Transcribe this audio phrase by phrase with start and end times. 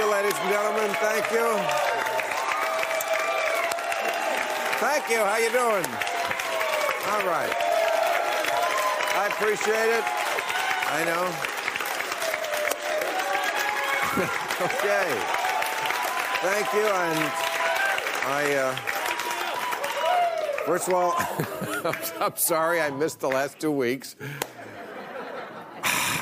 [0.00, 0.90] You, ladies and gentlemen.
[0.94, 1.46] Thank you.
[4.80, 5.18] Thank you.
[5.18, 5.84] How you doing?
[7.06, 7.52] All right.
[9.14, 10.04] I appreciate it.
[10.88, 11.24] I know.
[14.64, 15.08] okay.
[16.40, 16.86] Thank you.
[16.86, 17.32] And
[18.24, 18.74] I, uh,
[20.64, 21.14] first of all,
[22.24, 24.16] I'm sorry I missed the last two weeks.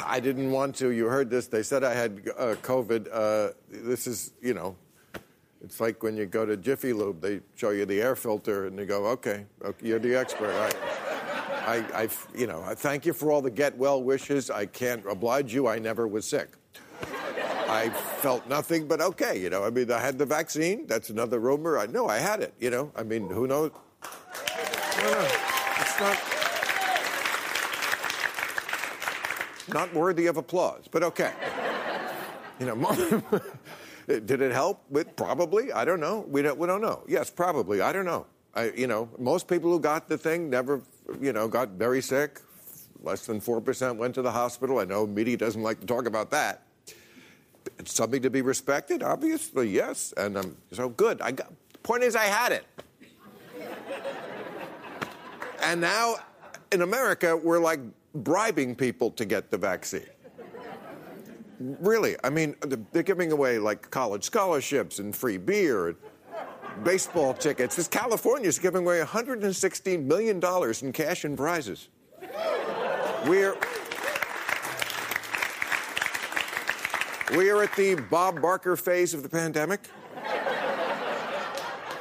[0.09, 0.91] I didn't want to.
[0.91, 1.49] You heard this.
[1.49, 3.09] They said I had uh, COVID.
[3.13, 4.75] Uh, this is, you know,
[5.63, 8.79] it's like when you go to Jiffy Lube, they show you the air filter and
[8.79, 10.51] you go, okay, okay you're the expert.
[10.51, 14.51] I, I, I, you know, I thank you for all the get well wishes.
[14.51, 15.69] I can't oblige you.
[15.69, 16.49] I never was sick.
[17.69, 19.39] I felt nothing but okay.
[19.39, 20.87] You know, I mean, I had the vaccine.
[20.87, 21.77] That's another rumor.
[21.77, 22.55] I know I had it.
[22.59, 23.73] You know, I mean, who knows?
[24.03, 25.81] I don't.
[25.83, 26.38] It's not.
[29.73, 31.33] Not worthy of applause, but okay.
[32.61, 32.77] you know,
[34.07, 34.83] did it help?
[34.91, 35.73] With probably.
[35.73, 36.25] I don't know.
[36.29, 36.59] We don't.
[36.59, 37.05] We don't know.
[37.07, 37.81] Yes, probably.
[37.81, 38.27] I don't know.
[38.55, 40.83] I, you know, most people who got the thing never,
[41.21, 42.41] you know, got very sick.
[43.03, 44.79] Less than four percent went to the hospital.
[44.81, 46.63] I know media doesn't like to talk about that.
[47.79, 49.69] It's something to be respected, obviously.
[49.69, 51.21] Yes, and um, so good.
[51.21, 51.53] I got.
[51.83, 52.65] Point is, I had it,
[55.63, 56.17] and now
[56.73, 57.81] in America we're like
[58.19, 60.07] bribing people to get the vaccine.
[61.61, 62.55] Really, I mean,
[62.93, 65.97] they're giving away like college scholarships and free beer and
[66.85, 67.75] baseball tickets.
[67.75, 70.41] This California's giving away $116 million
[70.83, 71.89] in cash and prizes.
[73.27, 73.57] We're.
[77.37, 79.81] We are at the Bob Barker phase of the pandemic.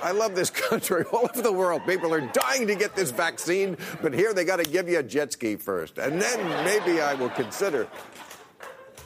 [0.02, 1.04] I love this country.
[1.14, 4.58] All over the world, people are dying to get this vaccine, but here they got
[4.58, 5.98] to give you a jet ski first.
[5.98, 7.88] And then maybe I will consider.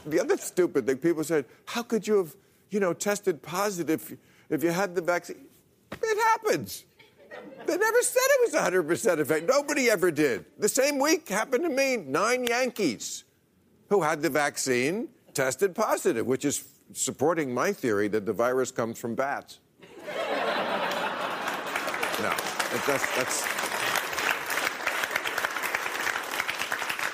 [0.05, 2.35] The other stupid thing, people said, how could you have,
[2.69, 4.17] you know, tested positive
[4.49, 5.45] if you had the vaccine?
[5.91, 6.85] It happens.
[7.65, 9.47] They never said it was 100% effective.
[9.47, 10.45] Nobody ever did.
[10.57, 11.97] The same week happened to me.
[11.97, 13.23] Nine Yankees
[13.89, 16.63] who had the vaccine tested positive, which is
[16.93, 19.59] supporting my theory that the virus comes from bats.
[22.21, 22.29] No,
[22.85, 23.41] that's, that's,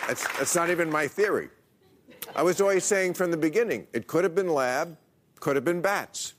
[0.06, 1.50] that's, that's not even my theory.
[2.36, 4.98] I was always saying from the beginning it could have been lab,
[5.40, 6.34] could have been bats.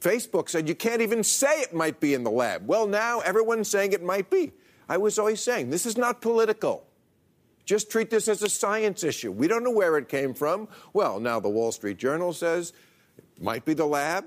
[0.00, 2.66] Facebook said you can't even say it might be in the lab.
[2.66, 4.52] Well, now everyone's saying it might be.
[4.86, 6.86] I was always saying this is not political.
[7.64, 9.32] Just treat this as a science issue.
[9.32, 10.68] We don't know where it came from.
[10.92, 12.74] Well, now the Wall Street Journal says
[13.16, 14.26] it might be the lab.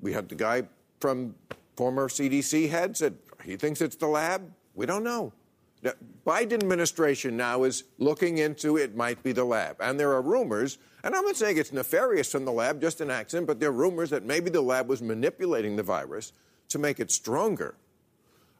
[0.00, 0.62] We had the guy
[1.00, 1.34] from
[1.80, 4.52] former CDC head said he thinks it's the lab.
[4.74, 5.32] We don't know.
[5.80, 5.96] The
[6.26, 9.76] Biden administration now is looking into it might be the lab.
[9.80, 13.10] And there are rumors, and I'm not saying it's nefarious from the lab, just an
[13.10, 16.34] accident, but there are rumors that maybe the lab was manipulating the virus
[16.68, 17.76] to make it stronger,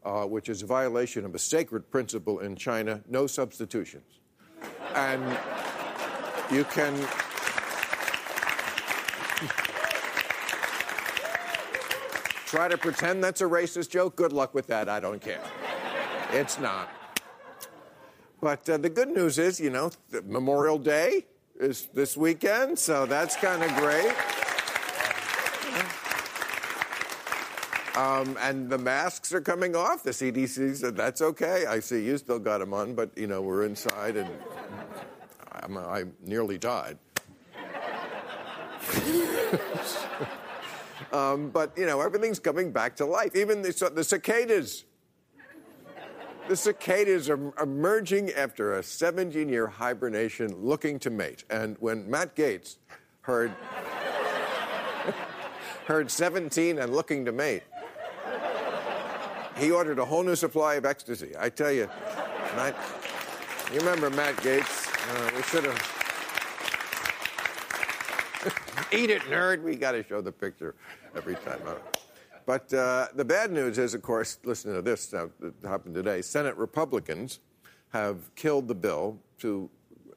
[0.03, 4.21] uh, which is a violation of a sacred principle in China no substitutions.
[4.95, 5.23] And
[6.51, 6.95] you can.
[12.51, 14.17] Try to pretend that's a racist joke.
[14.17, 14.89] Good luck with that.
[14.89, 15.41] I don't care.
[16.33, 16.89] It's not.
[18.41, 19.93] But uh, the good news is, you know,
[20.27, 21.27] Memorial Day
[21.61, 24.13] is this weekend, so that's kind of great.
[27.97, 30.03] Um, and the masks are coming off.
[30.03, 31.67] The CDC said that's okay.
[31.67, 34.29] I see you still got them on, but you know we're inside, and
[35.53, 36.99] I'm, I nearly died.
[41.13, 43.37] um, but you know everything's coming back to life.
[43.37, 44.85] Even the, the cicadas.
[46.49, 51.45] The cicadas are emerging after a 17 year hibernation looking to mate.
[51.49, 52.79] And when Matt Gaetz
[53.21, 53.51] heard,
[55.87, 57.63] heard 17 and looking to mate,
[59.57, 61.35] he ordered a whole new supply of ecstasy.
[61.39, 61.89] I tell you,
[62.57, 62.75] Matt,
[63.73, 64.89] you remember Matt Gaetz?
[65.09, 66.00] Uh, we should have.
[68.93, 69.63] Eat it, nerd.
[69.63, 70.75] We got to show the picture
[71.15, 71.61] every time.
[72.47, 75.31] But uh, the bad news is, of course, listen to this that
[75.63, 76.23] happened today.
[76.23, 77.41] Senate Republicans
[77.91, 79.69] have killed the bill to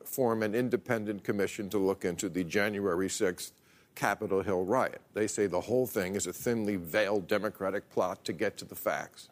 [0.06, 3.52] form an independent commission to look into the January 6th
[3.96, 5.02] Capitol Hill riot.
[5.14, 8.76] They say the whole thing is a thinly veiled Democratic plot to get to the
[8.76, 9.30] facts.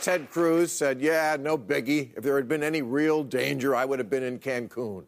[0.00, 2.10] Ted Cruz said, Yeah, no biggie.
[2.16, 5.04] If there had been any real danger, I would have been in Cancun.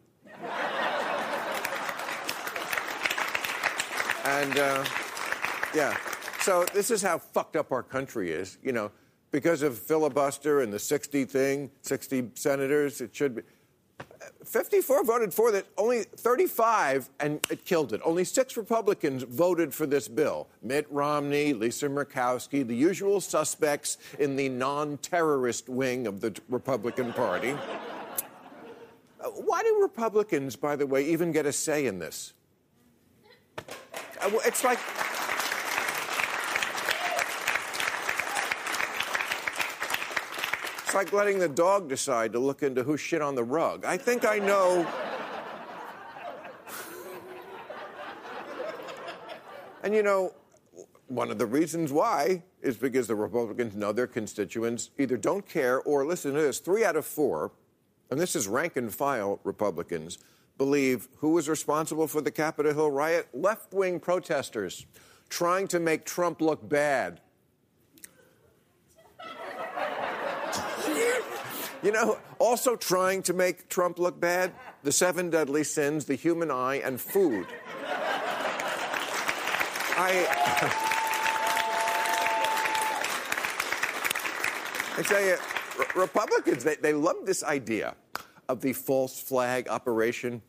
[4.25, 4.85] and, uh,
[5.73, 5.97] yeah.
[6.41, 8.57] So this is how fucked up our country is.
[8.63, 8.91] You know,
[9.31, 13.41] because of filibuster and the 60 thing, 60 senators, it should be.
[14.45, 15.65] 54 voted for that.
[15.77, 18.01] Only 35, and it killed it.
[18.03, 24.35] Only six Republicans voted for this bill Mitt Romney, Lisa Murkowski, the usual suspects in
[24.35, 27.51] the non terrorist wing of the Republican Party.
[27.51, 32.33] Uh, why do Republicans, by the way, even get a say in this?
[33.57, 34.79] Uh, it's like.
[40.91, 43.85] It's like letting the dog decide to look into who shit on the rug.
[43.85, 44.85] I think I know.
[49.83, 50.33] and you know,
[51.07, 55.79] one of the reasons why is because the Republicans know their constituents either don't care
[55.83, 57.53] or, listen to this, three out of four,
[58.09, 60.17] and this is rank and file Republicans,
[60.57, 63.29] believe who was responsible for the Capitol Hill riot?
[63.33, 64.85] Left wing protesters
[65.29, 67.21] trying to make Trump look bad.
[71.83, 74.51] You know, also trying to make Trump look bad,
[74.83, 77.47] the seven deadly sins, the human eye, and food.
[79.97, 80.87] I.
[84.97, 85.37] I tell you,
[85.95, 87.95] Republicans, they, they love this idea
[88.47, 90.41] of the false flag operation.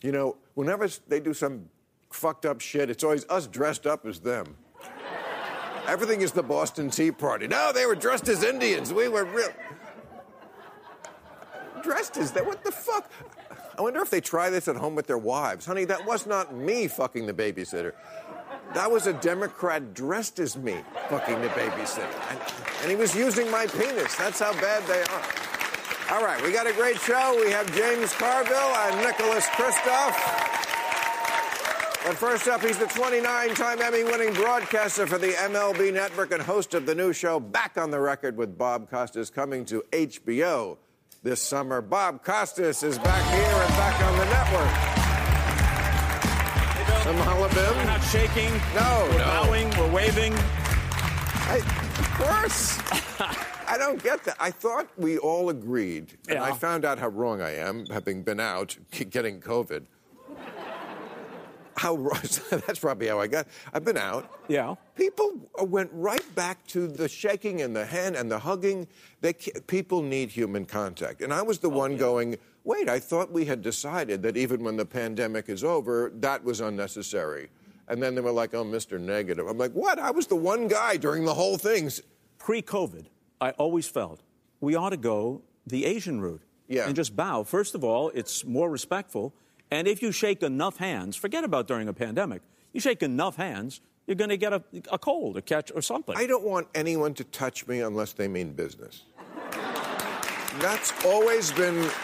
[0.00, 1.68] You know, whenever they do some
[2.10, 4.56] fucked up shit, it's always us dressed up as them.
[5.86, 7.48] Everything is the Boston Tea Party.
[7.48, 8.92] No, they were dressed as Indians.
[8.92, 9.50] We were real
[11.82, 12.46] dressed as that?
[12.46, 13.10] What the fuck?
[13.78, 15.66] I wonder if they try this at home with their wives.
[15.66, 17.92] Honey, that was not me fucking the babysitter.
[18.74, 20.76] That was a Democrat dressed as me
[21.08, 22.30] fucking the babysitter.
[22.30, 22.40] And,
[22.82, 24.14] and he was using my penis.
[24.16, 26.16] That's how bad they are.
[26.16, 27.36] All right, we got a great show.
[27.40, 30.12] We have James Carville and Nicholas Kristof.
[32.04, 36.42] But first up, he's the 29 time Emmy winning broadcaster for the MLB network and
[36.42, 40.78] host of the new show Back on the Record with Bob Costas coming to HBO
[41.22, 41.80] this summer.
[41.80, 44.68] Bob Costas is back here and back on the network.
[47.02, 47.76] Hey, halabim.
[47.76, 48.52] We're not shaking.
[48.74, 49.24] No, we're no.
[49.24, 49.70] bowing.
[49.78, 50.34] We're waving.
[50.36, 52.78] I, of course.
[53.68, 54.36] I don't get that.
[54.38, 56.44] I thought we all agreed, and Yeah.
[56.44, 58.76] I found out how wrong I am, having been out
[59.10, 59.86] getting COVID.
[61.76, 61.96] How?
[62.50, 63.46] That's probably how I got.
[63.72, 64.30] I've been out.
[64.48, 64.74] Yeah.
[64.94, 68.86] People went right back to the shaking and the hand and the hugging.
[69.20, 71.22] They, people need human contact.
[71.22, 74.62] And I was the oh, one going, wait, I thought we had decided that even
[74.62, 77.48] when the pandemic is over, that was unnecessary.
[77.88, 79.00] And then they were like, oh, Mr.
[79.00, 79.46] Negative.
[79.46, 79.98] I'm like, what?
[79.98, 81.90] I was the one guy during the whole thing.
[82.38, 83.06] Pre-COVID,
[83.40, 84.20] I always felt
[84.60, 86.42] we ought to go the Asian route.
[86.68, 86.86] Yeah.
[86.86, 87.42] And just bow.
[87.42, 89.34] First of all, it's more respectful.
[89.72, 92.42] And if you shake enough hands, forget about during a pandemic.
[92.74, 94.62] You shake enough hands, you're going to get a,
[94.92, 96.14] a cold or catch or something.
[96.14, 99.04] I don't want anyone to touch me unless they mean business.
[100.60, 101.88] That's always been.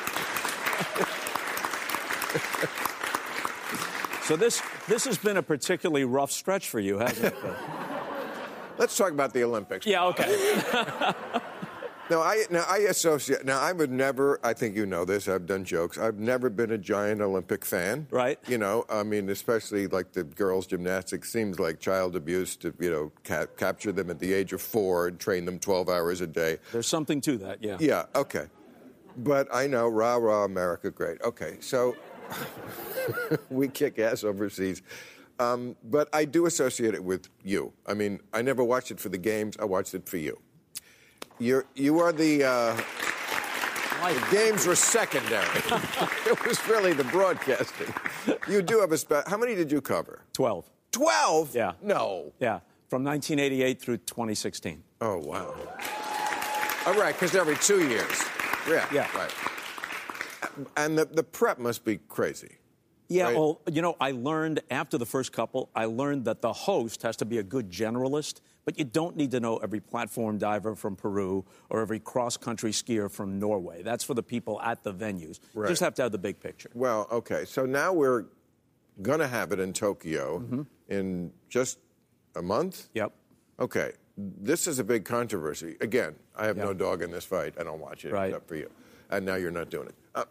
[4.29, 7.35] So this this has been a particularly rough stretch for you, hasn't it?
[8.77, 9.87] Let's talk about the Olympics.
[9.87, 10.05] yeah.
[10.05, 11.15] Okay.
[12.11, 13.45] No, I now I associate.
[13.45, 14.41] Now I would never.
[14.43, 15.29] I think you know this.
[15.29, 15.99] I've done jokes.
[15.99, 18.07] I've never been a giant Olympic fan.
[18.11, 18.39] Right.
[18.49, 22.91] You know, I mean, especially like the girls' gymnastics seems like child abuse to you
[22.91, 26.27] know ca- capture them at the age of four and train them twelve hours a
[26.27, 26.59] day.
[26.73, 27.63] There's something to that.
[27.63, 27.77] Yeah.
[27.81, 28.05] Yeah.
[28.15, 28.47] Okay.
[29.17, 31.21] But I know, rah rah, America, great.
[31.23, 31.97] Okay, so
[33.51, 34.83] we kick ass overseas.
[35.41, 37.73] Um, but I do associate it with you.
[37.87, 39.57] I mean, I never watched it for the games.
[39.61, 40.39] I watched it for you.
[41.39, 42.45] You're, you are the.
[42.45, 42.81] Uh,
[44.01, 45.45] The games were secondary.
[46.27, 47.93] it was really the broadcasting.
[48.49, 50.23] You do have a spe- How many did you cover?
[50.35, 50.71] 12.
[50.93, 51.55] 12?
[51.55, 51.73] Yeah.
[51.83, 52.33] No.
[52.41, 54.83] Yeah, from 1988 through 2016.
[55.01, 55.53] Oh, wow.
[56.87, 58.23] All right, because every two years.
[58.69, 58.87] Yeah.
[58.93, 59.09] Yeah.
[59.17, 59.33] Right.
[60.77, 62.57] And the, the prep must be crazy.
[63.09, 63.37] Yeah, Right.
[63.37, 67.17] well, you know, I learned after the first couple, I learned that the host has
[67.17, 70.95] to be a good generalist, but you don't need to know every platform diver from
[70.95, 73.83] Peru or every cross country skier from Norway.
[73.83, 75.41] That's for the people at the venues.
[75.55, 76.69] You just have to have the big picture.
[76.75, 77.47] Well, okay.
[77.47, 78.27] So now we're
[79.01, 80.63] going to have it in Tokyo Mm-hmm.
[80.89, 81.79] in just
[82.37, 82.91] a month?
[82.93, 83.11] Yep.
[83.59, 83.93] Okay.
[84.19, 85.79] This is a big controversy.
[85.81, 87.55] Again, I have no dog in this fight.
[87.59, 88.27] I don't watch it Right.
[88.27, 88.69] except for you.
[89.09, 89.95] And now you're not doing it.
[90.15, 90.25] Uh,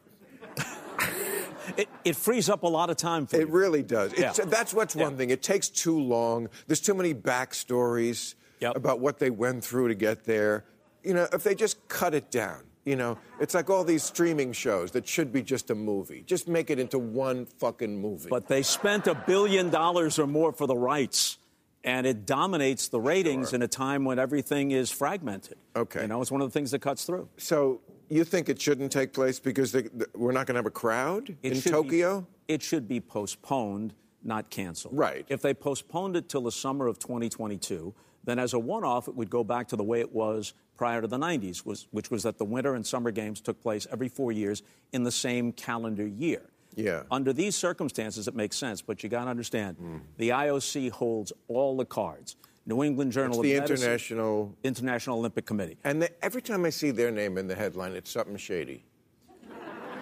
[1.76, 3.54] It, it frees up a lot of time for It you.
[3.54, 4.14] really does.
[4.14, 4.46] It's, Yeah.
[4.46, 5.30] That's what's one thing.
[5.32, 6.50] It takes too long.
[6.68, 8.76] There's too many backstories Yep.
[8.76, 10.66] about what they went through to get there.
[11.04, 14.52] You know, if they just cut it down, you know, it's like all these streaming
[14.54, 16.24] shows that should be just a movie.
[16.26, 18.30] Just make it into one fucking movie.
[18.30, 21.38] But they spent a billion dollars or more for the rights,
[21.84, 25.58] and it dominates the ratings in a time when everything is fragmented.
[25.76, 26.02] Okay.
[26.02, 27.30] You know, it's one of the things that cuts through.
[27.38, 29.86] so you think it shouldn't take place because they,
[30.16, 32.22] we're not going to have a crowd It in Tokyo?
[32.22, 34.98] Be, it should be postponed, not canceled.
[34.98, 35.26] Right.
[35.30, 39.30] If they postponed it till the summer of 2022, then as a one-off, it would
[39.30, 42.38] go back to the way it was prior to the 90s, was, which was that
[42.38, 46.42] the winter and summer games took place every four years in the same calendar year.
[46.76, 47.04] Yeah.
[47.10, 50.02] Under these circumstances, it makes sense, but you got to understand, mm.
[50.18, 52.36] the IOC holds all the cards.
[52.68, 54.56] New England Journal It's the Medicine, international.
[54.64, 55.78] International Olympic Committee.
[55.86, 58.84] And they, every time I see their name in the headline, it's something shady.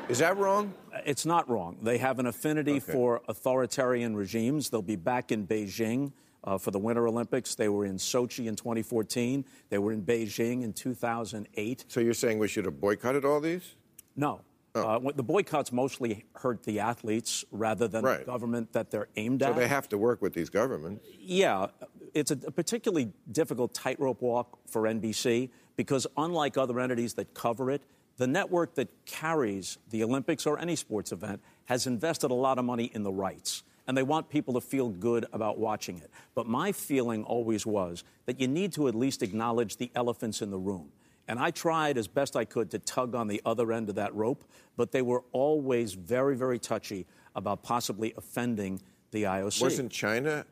[0.10, 0.74] Is that wrong?
[1.06, 1.78] It's not wrong.
[1.82, 2.92] They have an affinity Okay.
[2.92, 4.70] for authoritarian regimes.
[4.72, 6.12] They'll be back in Beijing
[6.44, 7.54] uh, for the Winter Olympics.
[7.56, 9.46] They were in Sochi in 2014.
[9.70, 11.86] They were in Beijing in 2008.
[11.88, 13.76] So you're saying we should have boycotted all these?
[14.16, 14.42] No.
[14.76, 18.20] Uh, the boycotts mostly hurt the athletes rather than Right.
[18.20, 19.54] the government that they're aimed So at.
[19.54, 21.06] So they have to work with these governments.
[21.18, 21.68] Yeah,
[22.16, 27.84] it's a, particularly difficult tightrope walk for NBC because, unlike other entities that cover it,
[28.18, 32.66] the network that carries the Olympics or any sports event has invested a lot of
[32.66, 33.64] money in the rights.
[33.88, 36.10] And they want people to feel good about watching it.
[36.34, 40.50] But my feeling always was that you need to at least acknowledge the elephants in
[40.50, 40.90] the room.
[41.28, 44.16] And I tried as best I could to tug on the other end of that
[44.16, 44.44] rope,
[44.78, 47.06] but they were always very, very touchy
[47.36, 48.82] about possibly offending
[49.12, 49.62] the IOC.
[49.62, 50.46] Wasn't China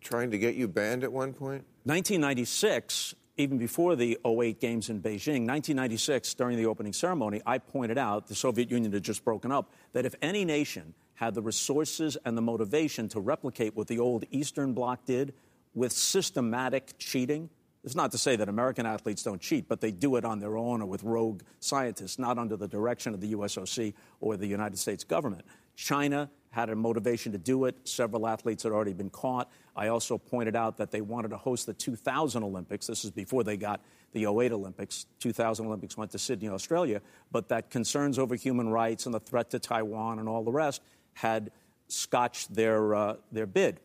[0.00, 1.64] trying to get you banned at one point?
[1.84, 7.98] 1996, even before the 08 games in Beijing, 1996, during the opening ceremony, I pointed
[7.98, 12.16] out the Soviet Union had just broken up, that if any nation had the resources
[12.24, 15.34] and the motivation to replicate what the old Eastern Bloc did
[15.74, 17.50] with systematic cheating,
[17.82, 20.56] it's not to say that American athletes don't cheat, but they do it on their
[20.56, 24.78] own or with rogue scientists, not under the direction of the USOC or the United
[24.78, 25.44] States government.
[25.76, 27.76] China had a motivation to do it.
[27.84, 29.50] Several athletes had already been caught.
[29.76, 32.86] I also pointed out that they wanted to host the 2000 Olympics.
[32.86, 33.80] This is before they got
[34.12, 35.06] the 08 Olympics.
[35.20, 39.50] 2000 Olympics went to Sydney, Australia, but that concerns over human rights and the threat
[39.50, 40.82] to Taiwan and all the rest
[41.14, 41.52] had
[41.86, 43.78] scotched their, uh, their bid.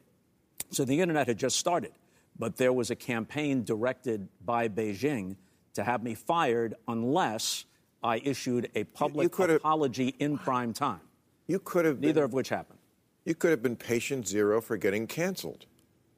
[0.72, 1.92] So the internet had just started,
[2.38, 5.36] but there was a campaign directed by Beijing
[5.76, 7.66] to have me fired unless
[8.04, 11.02] I issued a public apology in prime time.
[11.48, 12.00] You could have.
[12.00, 12.80] Neither been, of which happened.
[13.26, 15.66] You could have been patient zero for getting canceled.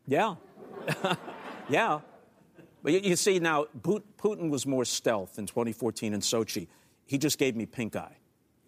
[0.08, 0.36] Yeah.
[1.70, 2.00] yeah.
[2.84, 6.68] But you, you see, now, Putin was more stealth in 2014 in Sochi.
[7.06, 8.18] He just gave me pink eye.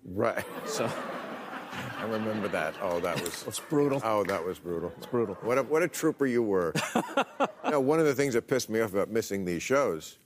[0.04, 0.46] Right.
[0.66, 0.90] So
[1.98, 2.76] I remember that.
[2.82, 3.44] Oh, that was.
[3.48, 4.02] it's brutal.
[4.04, 4.92] Oh, that was brutal.
[4.98, 5.36] It's brutal.
[5.42, 6.74] What a, what a trooper you were.
[7.70, 10.18] know, one of the things that pissed me off about missing these shows,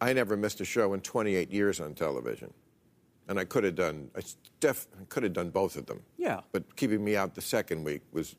[0.00, 2.52] I never missed a show in 28 years on television.
[3.28, 4.20] And I could have done, I
[4.60, 6.02] def, could have done both of them.
[6.16, 6.40] Yeah.
[6.52, 8.36] But keeping me out the second week was,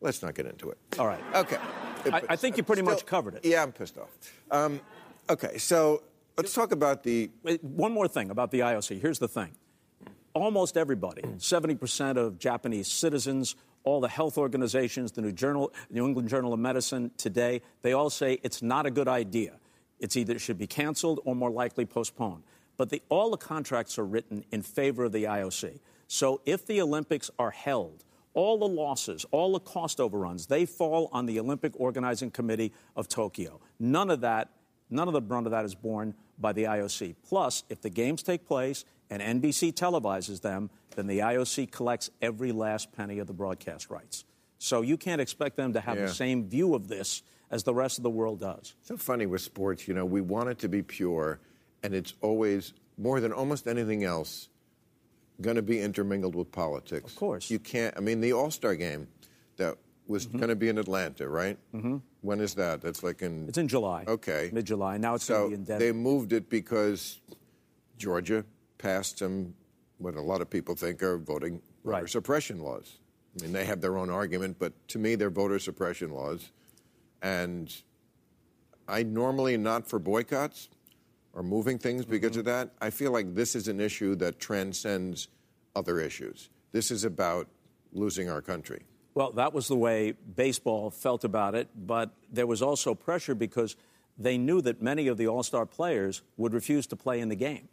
[0.00, 0.78] let's not get into it.
[0.98, 1.20] All right.
[1.34, 1.58] Okay.
[2.12, 3.44] I- I think you pretty much covered it.
[3.44, 4.08] Yeah, I'm pissed off.
[4.50, 4.80] Um,
[5.30, 6.02] okay, so
[6.36, 7.30] let's talk about the.
[7.62, 9.00] One more thing about the IOC.
[9.00, 9.52] Here's the thing.
[10.34, 16.28] Almost everybody, 70% of Japanese citizens, all the health organizations, the New, Journal, New England
[16.28, 19.58] Journal of Medicine today, they all say it's not a good idea.
[19.98, 22.44] It's either it should be canceled or more likely postponed.
[22.78, 25.80] But the, all the contracts are written in favor of the IOC.
[26.06, 31.10] So if the Olympics are held, all the losses, all the cost overruns, they fall
[31.12, 33.60] on the Olympic Organizing Committee of Tokyo.
[33.80, 34.48] None of that,
[34.88, 37.16] none of the brunt of that is borne by the IOC.
[37.28, 42.52] Plus, if the games take place and NBC televises them, then the IOC collects every
[42.52, 44.24] last penny of the broadcast rights.
[44.58, 46.06] So you can't expect them to have Yeah.
[46.06, 48.74] the same view of this as the rest of the world does.
[48.82, 51.40] So funny with sports, you know, we want it to be pure,
[51.82, 54.48] and it's always more than almost anything else,
[55.40, 57.12] going to be intermingled with politics.
[57.12, 57.50] Of course.
[57.50, 59.08] You can't, I mean, the All Star game
[59.56, 60.38] that was Mm-hmm.
[60.38, 61.58] going to be in Atlanta, right?
[61.74, 61.98] Mm-hmm.
[62.22, 62.80] When is that?
[62.80, 63.46] That's like in.
[63.48, 64.04] It's in July.
[64.08, 64.50] Okay.
[64.52, 64.96] Mid July.
[64.98, 65.84] Now it's So going to be in Denver.
[65.84, 67.20] they moved it because
[67.98, 68.44] Georgia
[68.78, 69.54] passed some,
[69.98, 72.08] what a lot of people think are voting voter Right.
[72.08, 72.98] suppression laws.
[73.38, 76.50] I mean, they have their own argument, but to me, they're voter suppression laws.
[77.22, 77.72] And
[78.88, 80.68] I normally not for boycotts
[81.32, 82.40] or moving things because Mm-hmm.
[82.40, 82.70] of that.
[82.80, 85.28] I feel like this is an issue that transcends
[85.76, 86.50] other issues.
[86.72, 87.48] This is about
[87.92, 88.82] losing our country.
[89.14, 93.76] Well, that was the way baseball felt about it, but there was also pressure because
[94.18, 97.36] they knew that many of the All Star players would refuse to play in the
[97.36, 97.68] game.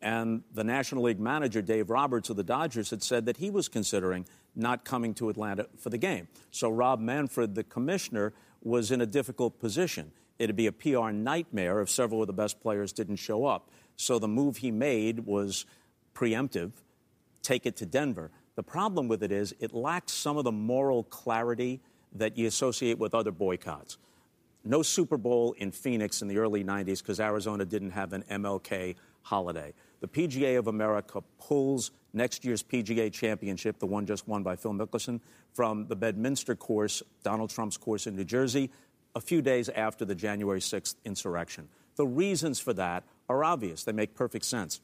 [0.00, 3.68] And the National League manager, Dave Roberts of the Dodgers, had said that he was
[3.68, 6.28] considering not coming to Atlanta for the game.
[6.52, 10.12] So Rob Manfred, the commissioner, was in a difficult position.
[10.38, 13.70] It'd be a PR nightmare if several of the best players didn't show up.
[13.96, 15.66] So the move he made was
[16.14, 16.72] preemptive
[17.42, 18.30] take it to Denver.
[18.56, 21.80] The problem with it is it lacks some of the moral clarity
[22.12, 23.96] that you associate with other boycotts.
[24.64, 28.96] No Super Bowl in Phoenix in the early 90s because Arizona didn't have an MLK
[29.22, 29.72] holiday.
[30.00, 34.72] The PGA of America pulls next year's PGA championship, the one just won by Phil
[34.72, 35.20] Mickelson,
[35.54, 38.70] from the Bedminster course, Donald Trump's course in New Jersey,
[39.14, 41.68] a few days after the January 6th insurrection.
[41.96, 44.80] The reasons for that are obvious, they make perfect sense.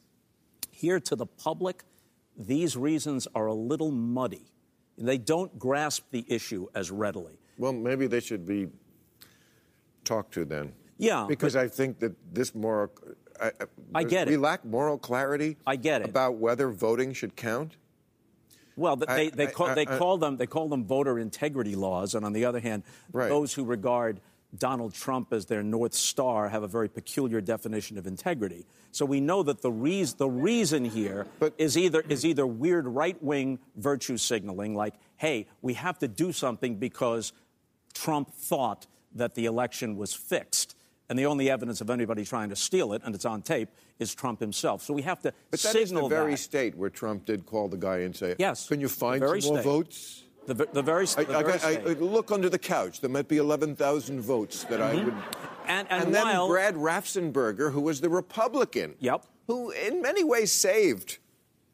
[0.71, 1.83] Here to the public,
[2.37, 4.47] these reasons are a little muddy.
[4.97, 7.37] They don't grasp the issue as readily.
[7.57, 8.67] Well, maybe they should be
[10.03, 10.73] talked to then.
[10.97, 12.89] Yeah, Because I think that this moral.
[13.41, 13.51] I,
[13.93, 14.37] I get we it.
[14.37, 15.57] We lack moral clarity.
[15.67, 16.09] I get it.
[16.09, 17.75] About whether voting should count.
[18.75, 21.75] Well, they, I- they, I- call, they I- call them they call them voter integrity
[21.75, 23.29] laws, and on the other hand, Right.
[23.29, 24.19] those who regard
[24.57, 28.65] Donald Trump as their north star have a very peculiar definition of integrity.
[28.91, 31.27] So we know that the reason the reason here
[31.57, 36.07] is But- either is either weird right wing virtue signaling, like, hey, we have to
[36.07, 37.33] do something because
[37.93, 40.74] Trump thought that the election was fixed.
[41.09, 43.69] And the only evidence of anybody trying to steal it, and it's on tape,
[43.99, 44.81] is Trump himself.
[44.81, 46.37] So we have to But that is signal the very that.
[46.37, 49.37] state where Trump did call the guy and say, Yes, can you find some more
[49.37, 49.63] state.
[49.63, 52.01] votes?" The, the very, I, the I, very I- state.
[52.01, 53.01] look under the couch.
[53.01, 55.13] There might be 11,000 votes that I would.
[55.67, 59.25] And, and, then while, Brad Raffensperger, who was the Republican, Yep.
[59.47, 61.17] who in many ways saved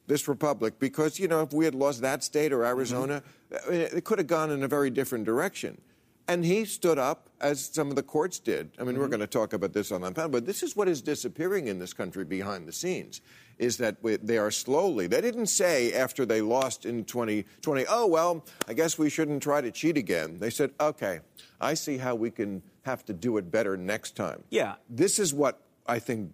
[0.08, 3.98] this republic because you know if we had lost that state or Arizona, Mm-hmm.
[3.98, 5.82] It could have gone in a very different direction.
[6.26, 8.72] And he stood up, as some of the courts did.
[8.80, 9.12] I mean, we're Mm-hmm.
[9.12, 11.80] going to talk about this on the panel, but this is what is disappearing in
[11.80, 13.22] this country behind the scenes:
[13.58, 15.08] is that they are slowly.
[15.08, 19.60] They didn't say after they lost in 2020, "Oh well, I guess we shouldn't try
[19.62, 21.20] to cheat again." They said, "Okay,
[21.60, 24.76] I see how we can have to do it better next time." Yeah.
[24.90, 26.32] This is what I think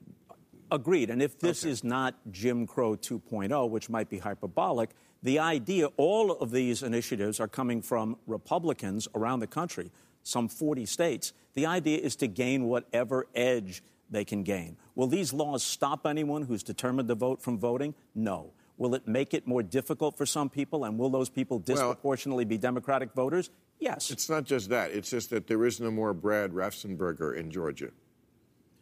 [0.69, 1.09] Agreed.
[1.09, 4.89] And if this is not Jim Crow 2.0, which might be hyperbolic,
[5.23, 9.91] the idea, all of these initiatives are coming from Republicans around the country,
[10.27, 11.33] some 40 states.
[11.53, 14.77] The idea is to gain whatever edge they can gain.
[14.95, 17.95] Will these laws stop anyone who's determined to vote from voting?
[18.13, 18.51] No.
[18.77, 22.57] Will it make it more difficult for some people, and will those people disproportionately be
[22.57, 23.49] Democratic voters?
[23.79, 24.11] Yes.
[24.11, 24.91] It's not just that.
[24.91, 27.89] It's just that there is no more Brad Raffensperger in Georgia.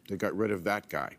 [0.08, 1.16] They got rid of that guy.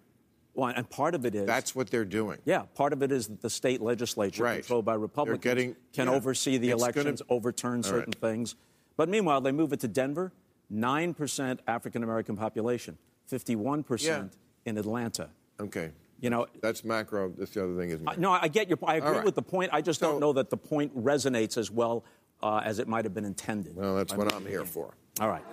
[0.54, 2.40] Well, and part of it is That's what they're doing.
[2.46, 4.60] Yeah, part of it is that the state legislature, Right.
[4.62, 6.13] controlled by Republicans, getting- can yeah.
[6.13, 8.32] oversee the It's gonna- elections, overturn certain right.
[8.34, 8.56] things.
[8.97, 10.33] But meanwhile, they move it to Denver,
[10.73, 12.97] 9% African American population,
[13.31, 14.31] 51%
[14.65, 15.29] in Atlanta.
[15.60, 15.91] Okay.
[16.19, 17.31] You know, That's macro.
[17.38, 19.23] That's the other thing is I- no, I get your I agree right.
[19.25, 19.69] with the point.
[19.71, 22.03] I just So- don't know that the point resonates as well
[22.41, 23.75] uh, as it might have been intended.
[23.75, 24.93] Well, that's what I'm here for.
[25.19, 25.43] All right.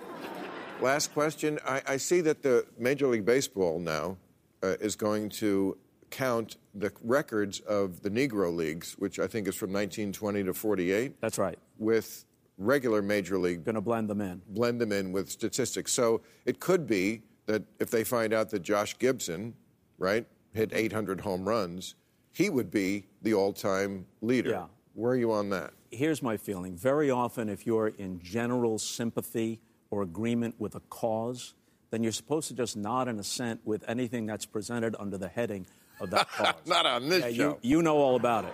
[0.81, 1.59] Last question.
[1.65, 4.17] I, I see that the Major League Baseball now
[4.61, 5.77] uh, is going to
[6.09, 11.21] count the records of the Negro Leagues, which I think is from 1920 to 48,
[11.21, 11.57] That's right.
[11.77, 12.25] with
[12.57, 14.41] regular Major League Going to blend them in.
[14.47, 15.91] blend them in with statistics.
[15.93, 19.53] So it could be that if they find out that Josh Gibson,
[19.97, 21.95] right, hit 800 home runs,
[22.31, 24.49] he would be the all-time leader.
[24.51, 24.65] Yeah.
[24.93, 25.71] Where are you on that?
[25.91, 26.75] here's my feeling.
[26.75, 31.53] Very often, if you're in general sympathy or agreement with a cause,
[31.89, 35.65] then you're supposed to just nod and assent with anything that's presented under the heading
[36.01, 36.53] of that cause.
[36.65, 37.59] Not on this Yeah, show.
[37.61, 38.53] You, you know all about it.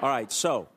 [0.00, 0.68] All right, so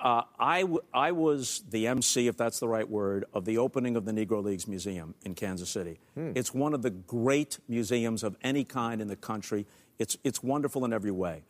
[0.00, 3.96] uh, I, w- I was the MC, if that's the right word, of the opening
[3.96, 5.98] of the Negro Leagues Museum in Kansas City.
[6.14, 6.32] Hmm.
[6.34, 9.66] It's one of the great museums of any kind in the country.
[9.98, 11.42] It's, it's wonderful in every way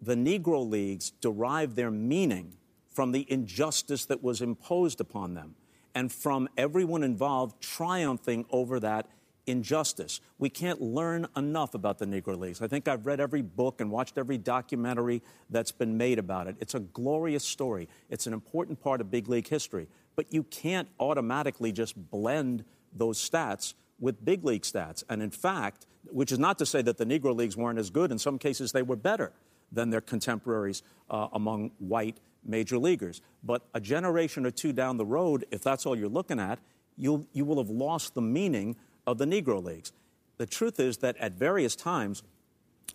[0.00, 2.54] the Negro Leagues derive their meaning
[2.88, 5.54] from the injustice that was imposed upon them
[5.94, 9.06] and from everyone involved triumphing over that
[9.46, 10.20] injustice.
[10.38, 12.62] We can't learn enough about the Negro Leagues.
[12.62, 16.56] I think I've read every book and watched every documentary that's been made about it.
[16.60, 19.88] It's a glorious story, it's an important part of big league history.
[20.16, 25.04] But you can't automatically just blend those stats with big league stats.
[25.08, 28.10] And in fact, which is not to say that the Negro Leagues weren't as good,
[28.10, 29.32] in some cases, they were better
[29.72, 33.20] than their contemporaries uh, among white major leaguers.
[33.42, 36.58] But a generation or two down the road, if that's all you're looking at,
[36.96, 38.76] you'll, you will have lost the meaning
[39.06, 39.92] of the Negro Leagues.
[40.38, 42.22] The truth is that at various times,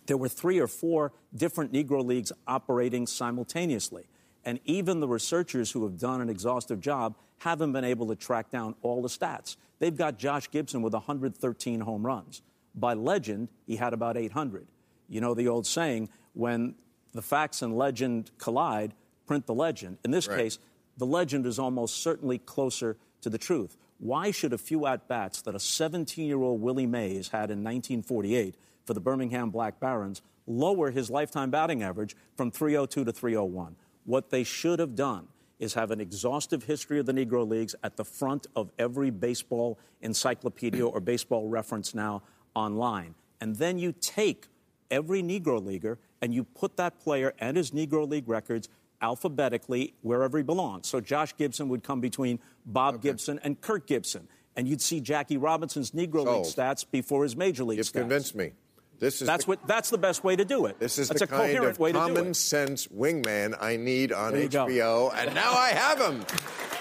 [0.06, 4.06] there were three or four different Negro Leagues operating simultaneously.
[4.44, 8.50] And even the researchers who have done an exhaustive job haven't been able to track
[8.50, 9.56] down all the stats.
[9.78, 12.42] They've got Josh Gibson with 113 home runs.
[12.74, 14.66] By legend, he had about 800.
[15.08, 16.74] You know the old saying, when
[17.12, 18.94] the facts and legend collide,
[19.26, 19.98] print the legend.
[20.04, 20.38] In this right.
[20.38, 20.58] case,
[20.96, 23.76] the legend is almost certainly closer to the truth.
[23.98, 27.64] Why should a few at bats that a 17 year old Willie Mays had in
[27.64, 28.54] 1948
[28.84, 33.76] for the Birmingham Black Barons lower his lifetime batting average from 302 to 301?
[34.04, 35.28] What they should have done
[35.58, 39.78] is have an exhaustive history of the Negro Leagues at the front of every baseball
[40.02, 42.22] encyclopedia or baseball reference now
[42.54, 43.14] online.
[43.40, 44.46] And then you take
[44.90, 48.68] every Negro Leaguer and you put that player and his Negro League records
[49.00, 50.88] alphabetically wherever he belongs.
[50.88, 53.08] So Josh Gibson would come between Bob okay.
[53.08, 54.28] Gibson and Kirk Gibson.
[54.56, 56.46] And you'd see Jackie Robinson's Negro Sold.
[56.46, 57.92] League stats before his Major League You've stats.
[57.92, 58.52] convinced me.
[58.98, 60.78] This is that's the, what that's the best way to do it.
[60.78, 64.32] This is that's the a kind coherent of way common sense wingman I need on
[64.32, 66.24] HBO, and now I have him.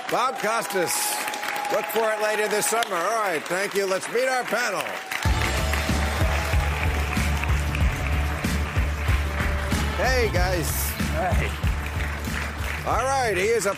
[0.09, 0.95] Bob Costas.
[1.73, 2.95] Look for it later this summer.
[2.95, 3.85] All right, thank you.
[3.85, 4.81] Let's meet our panel.
[9.97, 10.89] Hey guys.
[10.89, 11.64] Hey.
[12.87, 13.75] All right, he is a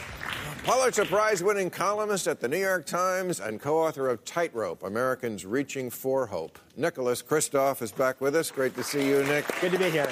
[0.65, 5.45] Pulitzer Prize winning columnist at the New York Times and co author of Tightrope Americans
[5.45, 6.59] Reaching for Hope.
[6.75, 8.51] Nicholas Kristof is back with us.
[8.51, 9.45] Great to see you, Nick.
[9.61, 10.09] Good to be here.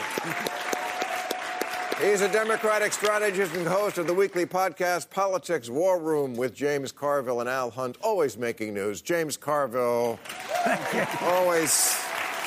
[2.01, 6.93] He's a Democratic strategist and host of the weekly podcast Politics War Room with James
[6.93, 9.01] Carville and Al Hunt, always making news.
[9.01, 10.17] James Carville,
[11.19, 12.05] always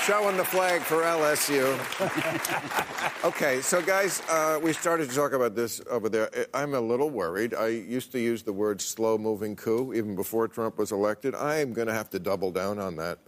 [0.09, 1.69] showing the flag for LSU.
[3.25, 6.31] okay, so guys, uh, we started to talk about this over there.
[6.55, 7.53] I'm a little worried.
[7.53, 11.35] I used to use the word slow moving coup even before Trump was elected.
[11.35, 13.19] I am going to have to double down on that.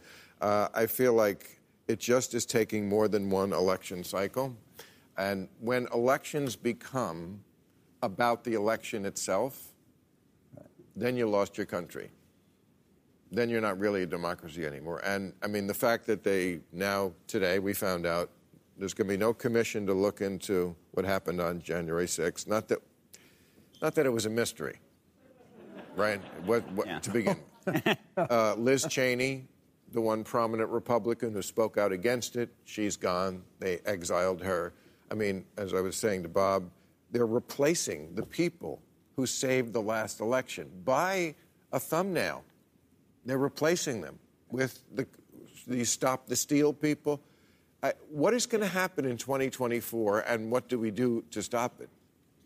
[0.40, 4.56] Uh, I feel like it just is taking more than one election cycle.
[5.18, 7.40] And when elections become
[8.02, 9.74] about the election itself,
[10.96, 12.10] then you lost your country
[13.30, 15.00] then you're not really a democracy anymore.
[15.04, 18.30] And I mean, the fact that they now, today, we found out
[18.76, 22.48] there's going to be no commission to look into what happened on January 6th.
[22.48, 22.78] Not that,
[23.80, 24.78] not that it was a mystery,
[25.94, 26.20] right?
[26.44, 26.98] What, what, yeah.
[26.98, 27.98] To begin with.
[28.16, 29.46] Uh, Liz Cheney,
[29.92, 33.42] the one prominent Republican who spoke out against it, she's gone.
[33.60, 34.74] They exiled her.
[35.10, 36.70] I mean, as I was saying to Bob,
[37.10, 38.82] they're replacing the people
[39.16, 41.34] who saved the last election by
[41.72, 42.44] a thumbnail
[43.24, 44.18] they're replacing them
[44.50, 45.06] with the,
[45.66, 47.20] the Stop the Steal people.
[47.82, 51.80] I, what is going to happen in 2024, and what do we do to stop
[51.80, 51.88] it?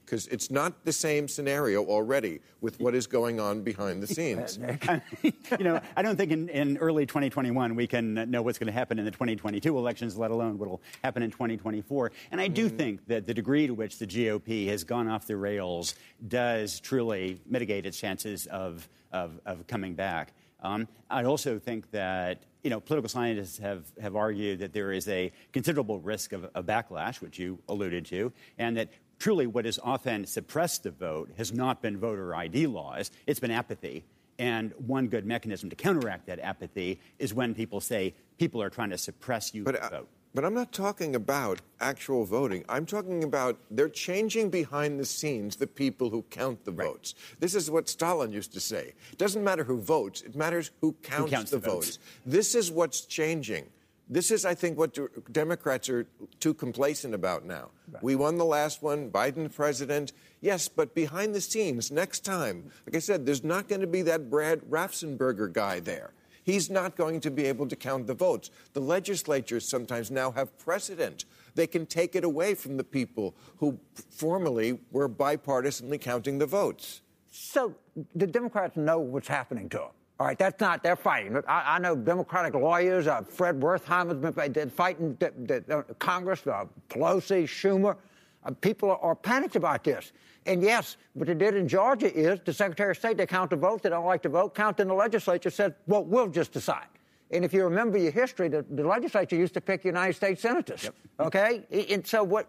[0.05, 4.59] Because it's not the same scenario already with what is going on behind the scenes.
[5.23, 8.73] you know, I don't think in, in early 2021 we can know what's going to
[8.73, 12.13] happen in the 2022 elections, let alone what will happen in 2024.
[12.33, 12.77] And I do mm.
[12.77, 15.95] think that the degree to which the GOP has gone off the rails
[16.29, 20.35] does truly mitigate its chances of, of, of coming back.
[20.65, 25.07] Um, I also think that you know political scientists have, have argued that there is
[25.09, 29.79] a considerable risk of a backlash, which you alluded to, and that truly what has
[29.83, 34.05] often suppressed the vote has not been voter ID laws; it's been apathy.
[34.37, 38.91] And one good mechanism to counteract that apathy is when people say people are trying
[38.91, 40.09] to suppress you but, to uh, vote.
[40.35, 42.65] But I'm not talking about actual voting.
[42.69, 46.89] I'm talking about they're changing behind the scenes the people who count the right.
[46.89, 47.15] votes.
[47.39, 48.95] This is what Stalin used to say.
[49.13, 51.87] It doesn't matter who votes, it matters who counts, who counts the, the votes.
[51.87, 51.99] votes.
[52.27, 53.67] This is what's changing.
[54.11, 54.99] This is, I think, what
[55.33, 56.07] Democrats are
[56.39, 57.71] too complacent about now.
[57.91, 58.03] Right.
[58.03, 60.13] We won the last one, Biden president.
[60.43, 64.03] Yes, but behind the scenes, next time, like I said, there's not going to be
[64.03, 66.13] that Brad Raffensperger guy there.
[66.45, 68.51] He's not going to be able to count the votes.
[68.75, 71.25] The legislatures sometimes now have precedent.
[71.55, 73.79] They can take it away from the people who
[74.11, 77.01] formerly were bipartisanly counting the votes.
[77.31, 77.75] So
[78.15, 79.89] the Democrats know what's happening to them.
[80.21, 81.37] All right, that's not, they're fighting.
[81.49, 85.33] I, I know Democratic lawyers, uh, Fred Wertheimer's been fighting the,
[85.67, 87.97] the, uh, Congress, uh, Pelosi, Schumer.
[88.45, 90.13] Uh, people are panicked about this.
[90.47, 93.57] And yes, what they did in Georgia is the Secretary of State, they count the
[93.57, 96.87] votes, they don't like to vote, count in the legislature, said, well, we'll just decide.
[97.31, 100.85] And if you remember your history, the, the legislature used to pick United States senators.
[100.85, 100.95] Yep.
[101.21, 101.87] Okay?
[101.91, 102.49] And so what,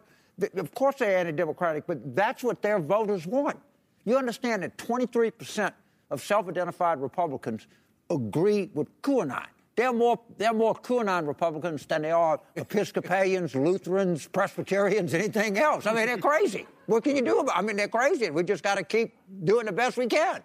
[0.55, 3.57] of course they're anti-democratic, but that's what their voters want.
[4.03, 5.71] You understand that 23%
[6.11, 7.67] of self-identified Republicans
[8.09, 9.45] agree with QAnon.
[9.75, 15.85] They're more, they're more QAnon Republicans than they are Episcopalians, Lutherans, Presbyterians, anything else.
[15.85, 16.65] I mean, they're crazy.
[16.85, 17.59] What can you do about it?
[17.59, 18.29] I mean, they're crazy.
[18.29, 20.41] We just got to keep doing the best we can.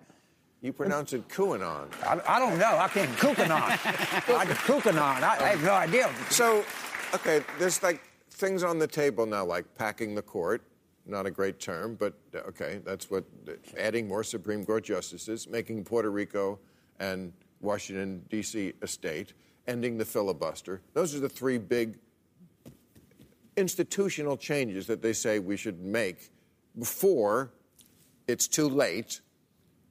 [0.63, 1.87] You pronounce it QAnon.
[2.03, 2.77] I, I don't know.
[2.77, 3.11] I can't.
[3.17, 3.63] QAnon.
[4.37, 4.99] I just QAnon.
[4.99, 6.11] I, I have no idea.
[6.29, 6.65] So,
[7.15, 10.63] okay, there's like things on the table now, like packing the court.
[11.07, 13.25] Not a great term, but uh, okay, that's what
[13.79, 16.59] adding more Supreme Court justices, making Puerto Rico
[16.99, 18.73] and Washington, D.C.
[18.83, 19.33] estate,
[19.67, 20.81] ending the filibuster.
[20.95, 21.99] Those are the three big
[23.57, 26.31] institutional changes that they say we should make
[26.79, 27.51] before
[28.27, 29.21] it's too late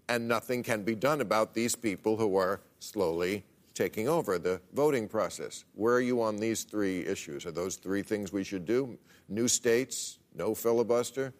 [0.07, 3.43] and nothing can be done about these people who are slowly
[3.75, 5.63] taking over the voting process.
[5.75, 7.45] Where are you on these three issues?
[7.45, 8.97] Are those three things we should do?
[9.29, 11.33] New states, no filibuster?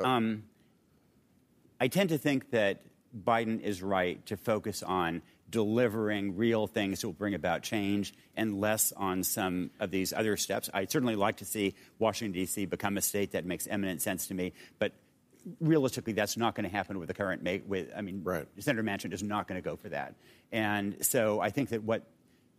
[0.00, 0.42] Um,
[1.80, 2.82] I tend to think that
[3.16, 8.58] Biden is right to focus on delivering real things that will bring about change and
[8.58, 10.70] less on some of these other steps.
[10.72, 12.64] I'd certainly like to see Washington, D.C.
[12.66, 14.92] become a state that makes eminent sense to me, but
[15.60, 17.42] realistically, that's not going to happen with the current.
[17.66, 18.46] With I mean, right.
[18.58, 20.14] Senator Manchin is not going to go for that,
[20.50, 22.06] and so I think that what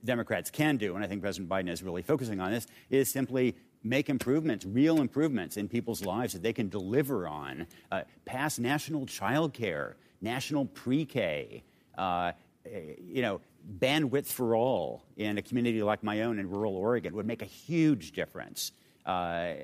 [0.05, 3.55] Democrats can do, and I think President Biden is really focusing on this, is simply
[3.83, 9.05] make improvements, real improvements in people's lives that they can deliver on, uh, pass national
[9.05, 11.63] child care national pre-K,
[11.97, 12.31] uh,
[12.65, 13.41] you know,
[13.79, 17.45] bandwidth for all in a community like my own in rural Oregon would make a
[17.45, 18.71] huge difference.
[19.05, 19.55] Uh,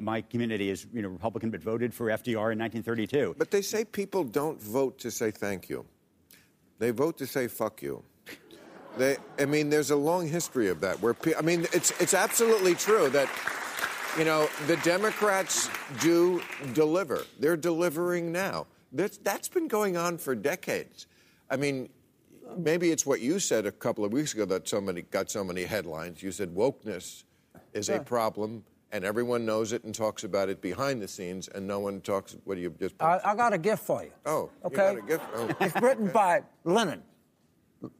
[0.00, 3.36] my community is, you know, Republican, but voted for FDR in 1932.
[3.38, 5.86] But they say people don't vote to say thank you;
[6.78, 8.02] they vote to say fuck you.
[8.98, 11.00] They, I mean, there's a long history of that.
[11.00, 13.28] Where I mean, it's it's absolutely true that
[14.18, 16.42] you know the Democrats do
[16.74, 17.22] deliver.
[17.38, 18.66] They're delivering now.
[18.92, 21.06] That's, that's been going on for decades.
[21.50, 21.88] I mean,
[22.56, 25.44] maybe it's what you said a couple of weeks ago that so many got so
[25.44, 26.22] many headlines.
[26.22, 27.24] You said wokeness
[27.72, 31.66] is a problem, and everyone knows it and talks about it behind the scenes, and
[31.66, 32.36] no one talks.
[32.44, 32.94] What do you just?
[33.00, 34.12] I, I got a gift for you.
[34.26, 34.94] Oh, okay.
[34.94, 35.24] You gift?
[35.34, 35.48] Oh.
[35.60, 37.02] it's written by Lenin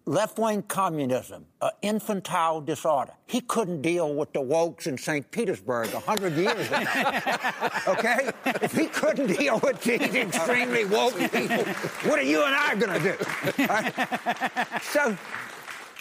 [0.06, 3.12] left wing communism, an infantile disorder.
[3.26, 5.28] He couldn't deal with the wokes in St.
[5.30, 6.78] Petersburg a hundred years ago.
[7.88, 8.30] okay?
[8.62, 11.64] If he couldn't deal with these extremely woke people,
[12.08, 13.16] what are you and I going to
[13.56, 13.64] do?
[13.66, 14.82] Right?
[14.82, 15.16] So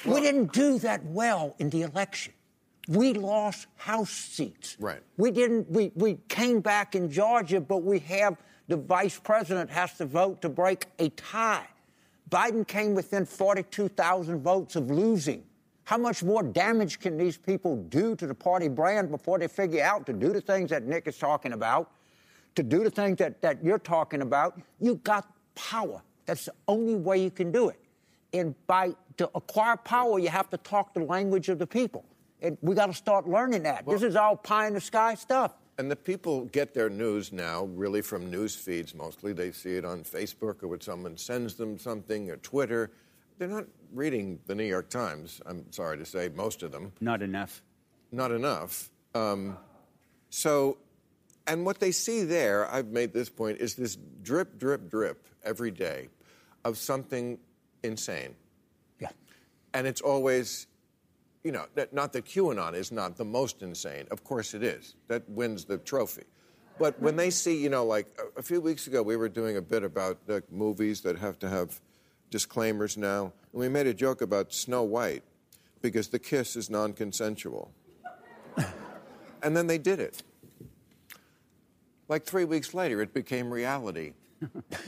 [0.05, 2.33] we didn't do that well in the election.
[2.87, 4.75] We lost House seats.
[4.79, 5.01] Right.
[5.17, 5.69] We didn't.
[5.69, 10.41] We, we came back in Georgia, but we have the vice president has to vote
[10.41, 11.67] to break a tie.
[12.31, 15.43] Biden came within 42,000 votes of losing.
[15.83, 19.83] How much more damage can these people do to the party brand before they figure
[19.83, 21.91] out to do the things that Nick is talking about,
[22.55, 24.59] to do the things that, that you're talking about?
[24.79, 26.01] You got power.
[26.25, 27.79] That's the only way you can do it.
[28.31, 32.05] And by to acquire power, you have to talk the language of the people.
[32.41, 33.85] And we got to start learning that.
[33.85, 35.51] Well, this is all pie in the sky stuff.
[35.81, 39.33] And the people get their news now really from news feeds mostly.
[39.33, 42.91] They see it on Facebook or when someone sends them something or Twitter.
[43.39, 46.91] They're not reading the New York Times, I'm sorry to say, most of them.
[47.01, 47.63] Not enough.
[48.11, 48.91] Not enough.
[49.15, 49.57] Um,
[50.29, 50.77] so,
[51.47, 55.71] and what they see there, I've made this point, is this drip, drip, drip every
[55.71, 56.09] day
[56.63, 57.39] of something
[57.81, 58.35] insane.
[58.99, 59.09] Yeah.
[59.73, 60.67] And it's always
[61.43, 64.07] you know, not that QAnon is not the most insane.
[64.11, 64.95] Of course it is.
[65.07, 66.23] That wins the trophy.
[66.77, 69.61] But when they see, you know, like a few weeks ago, we were doing a
[69.61, 71.79] bit about the movies that have to have
[72.29, 73.33] disclaimers now.
[73.51, 75.23] And we made a joke about Snow White
[75.81, 77.71] because the kiss is non consensual.
[79.43, 80.23] and then they did it.
[82.07, 84.13] Like three weeks later, it became reality.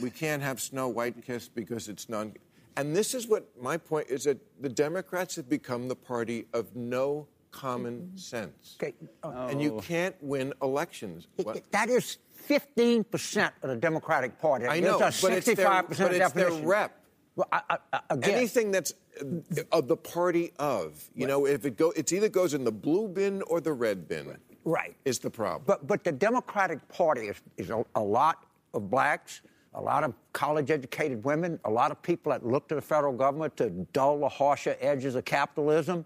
[0.00, 2.34] we can't have Snow White kiss because it's non
[2.76, 6.74] and this is what my point is that the Democrats have become the party of
[6.74, 8.76] no common sense.
[8.82, 8.94] Okay.
[9.22, 9.46] Oh.
[9.48, 11.28] And you can't win elections.
[11.36, 11.62] What?
[11.70, 14.66] That is 15% of the Democratic Party.
[14.66, 17.00] I know, but it's their, but it's their rep.
[17.36, 21.32] Well, I, I, Anything that's uh, of the party of, you right.
[21.32, 24.36] know, if it go, it's either goes in the blue bin or the red bin.
[24.64, 24.94] Right.
[25.04, 25.64] Is the problem.
[25.66, 29.42] But, but the Democratic Party is, is a, a lot of blacks,
[29.74, 33.12] a lot of college educated women, a lot of people that look to the federal
[33.12, 36.04] government to dull the harsher edges of capitalism,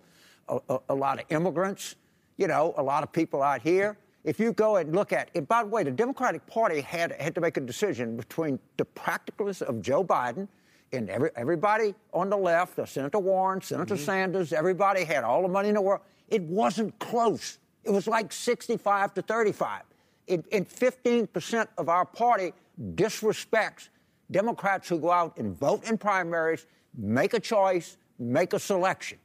[0.48, 1.96] a, a, a, lot of immigrants,
[2.38, 3.96] you know, a lot of people out here.
[4.24, 7.34] If you go and look at it, by the way, the Democratic Party had, had
[7.34, 10.48] to make a decision between the practicalness of Joe Biden
[10.92, 14.04] And every, everybody on the left, Senator Warren, Senator mm-hmm.
[14.04, 16.00] Sanders, everybody had all the money in the world.
[16.28, 17.58] It wasn't close.
[17.84, 19.82] It was like 65 to 35.
[20.26, 22.52] It, and 15% of our party
[22.94, 23.88] disrespects
[24.30, 29.18] Democrats who go out and vote in primaries, make a choice, make a selection.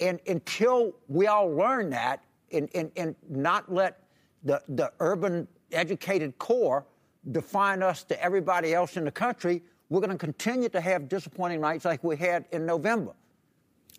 [0.00, 4.02] And until we all learn that and, and, and not let
[4.42, 6.84] the, the urban educated core
[7.30, 11.60] define us to everybody else in the country, we're going to continue to have disappointing
[11.60, 13.12] nights like we had in November.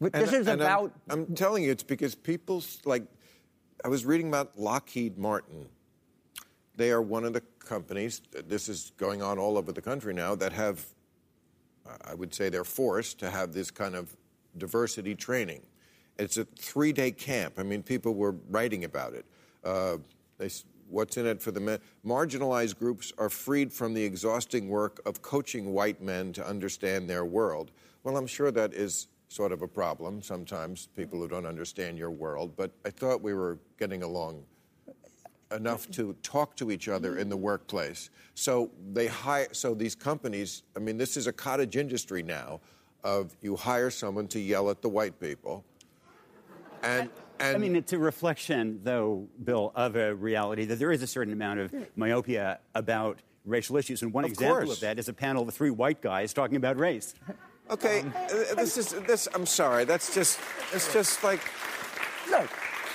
[0.02, 0.91] But this is and about.
[1.10, 3.04] I'm, I'm, telling you, it's because people like.
[3.86, 5.67] I was reading about Lockheed Martin.
[6.76, 10.36] They are one of the companies, this is going on all over the country now,
[10.36, 10.86] that have,
[12.06, 14.16] I would say they're forced to have this kind of
[14.58, 15.62] diversity training.
[16.18, 17.56] It's a three day camp.
[17.58, 19.26] I mean, people were writing about it.
[19.64, 19.98] Uh,
[20.38, 20.50] they,
[20.90, 21.80] what's in it for the men?
[22.06, 27.26] Marginalized groups are freed from the exhausting work of coaching white men to understand their
[27.26, 27.72] world.
[28.04, 32.12] Well, I'm sure that is sort of a problem sometimes, people who don't understand your
[32.12, 34.44] world, but I thought we were getting along
[35.54, 38.10] enough to talk to each other in the workplace.
[38.36, 42.60] So they hire so these companies, I mean this is a cottage industry now
[43.04, 45.63] of you hire someone to yell at the white people.
[46.82, 51.02] And and I mean, it's a reflection, though, Bill, of a reality that there is
[51.02, 54.02] a certain amount of myopia about racial issues.
[54.02, 54.76] And one of example course.
[54.76, 57.16] of that is a panel of three white guys talking about race.
[57.70, 59.28] Okay, um, uh, this is this.
[59.34, 59.86] I'm sorry.
[59.86, 60.39] That's just.
[60.74, 61.42] It's just like.
[62.30, 62.50] Look,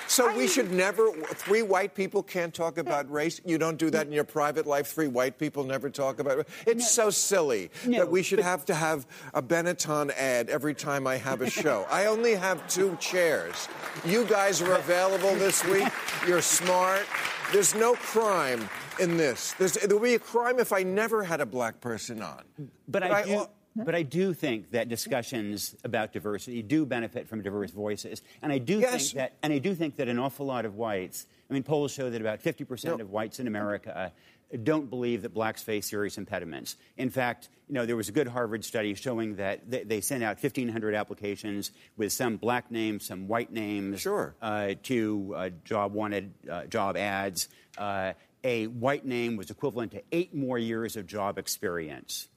[0.09, 1.13] so we should never.
[1.13, 3.41] Three white people can't talk about race.
[3.45, 4.89] You don't do that in your private life.
[4.89, 6.49] Three white people never talk about it.
[6.67, 7.05] It's no.
[7.05, 11.17] so silly no, that we should have to have a Benetton ad every time I
[11.17, 11.87] have a show.
[11.91, 13.69] I only have two chairs.
[14.05, 15.89] You guys are available this week.
[16.27, 17.07] You're smart.
[17.53, 18.69] There's no crime
[18.99, 19.55] in this.
[19.55, 22.43] There's, there would be a crime if I never had a black person on.
[22.59, 23.47] But, but I, I do.
[23.85, 28.59] But I do think that discussions about diversity do benefit from diverse voices, and I
[28.59, 29.11] do yes.
[29.11, 31.27] think that, and I do think that an awful lot of whites.
[31.51, 32.95] I mean, polls show that about 50% no.
[32.97, 34.13] of whites in America
[34.57, 36.77] don't believe that blacks face serious impediments.
[36.97, 40.25] In fact, you know, there was a good Harvard study showing that they, they sent
[40.25, 44.35] out 1,500 applications with some black names, some white names sure.
[44.41, 47.49] uh, to uh, job wanted uh, job ads.
[47.77, 52.29] Uh, a white name was equivalent to eight more years of job experience.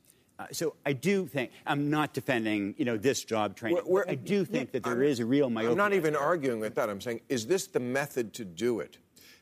[0.41, 3.83] Uh, so I do think I'm not defending, you know, this job training.
[3.85, 5.71] We're, we're, I do think that there I'm, is a real myopia.
[5.71, 6.89] I'm not even arguing with that.
[6.89, 8.97] I'm saying, is this the method to do it?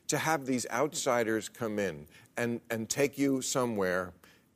[0.10, 4.12] To have these outsiders come in and and take you somewhere,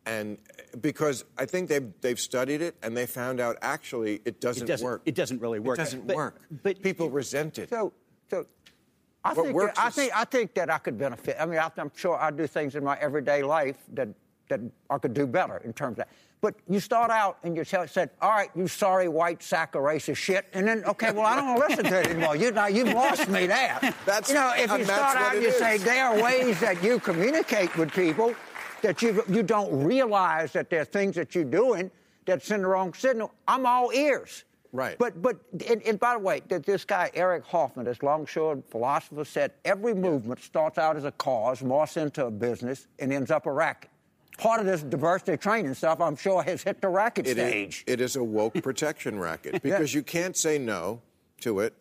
[0.06, 0.40] and
[0.82, 4.66] because I think they've they've studied it and they found out actually it doesn't, it
[4.66, 5.02] doesn't work.
[5.06, 5.78] It doesn't really work.
[5.78, 6.42] It doesn't but, work.
[6.64, 7.70] But people resent it.
[7.70, 7.94] So
[8.30, 8.48] so.
[9.26, 11.38] I think, that, I, think, I think that I could benefit.
[11.40, 14.10] I mean, I'm sure I do things in my everyday life that,
[14.50, 16.10] that I could do better in terms of that.
[16.44, 20.18] But you start out and you said, all right, you sorry white sack of racist
[20.18, 20.46] shit.
[20.52, 22.36] And then, okay, well, I don't want to listen to it anymore.
[22.36, 23.80] You, now, you've lost me there.
[24.06, 25.58] That's, you know, if you start out and you is.
[25.58, 28.36] say, there are ways that you communicate with people
[28.82, 31.90] that you, you don't realize that there are things that you're doing
[32.26, 34.44] that send the wrong signal, I'm all ears.
[34.74, 34.98] Right.
[35.00, 35.38] But, but
[35.70, 39.94] and, and by the way, that this guy, Eric Hoffer, this long-short philosopher, said every
[39.94, 43.92] movement starts out as a cause, morphs into a business, and ends up a racket
[44.38, 47.84] part of this diversity training stuff, I'm sure, has hit the racket it stage.
[47.88, 50.00] Is, it is a woke protection racket because yeah.
[50.00, 51.02] you can't say no
[51.42, 51.74] to it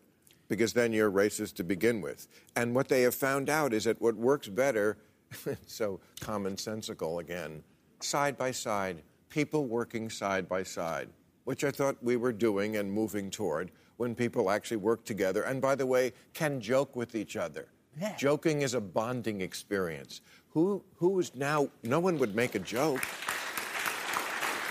[0.47, 2.27] because then you're racist to begin with.
[2.55, 4.97] And what they have found out is that what works better,
[5.65, 7.63] so commonsensical again,
[8.01, 11.09] side by side, people working side by side,
[11.45, 15.61] which I thought we were doing and moving toward when people actually work together and,
[15.61, 17.67] by the way, can joke with each other.
[17.99, 18.15] Yeah.
[18.15, 20.21] Joking is a bonding experience.
[20.53, 21.69] Who who is now?
[21.83, 23.01] No one would make a joke.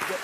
[0.08, 0.20] But,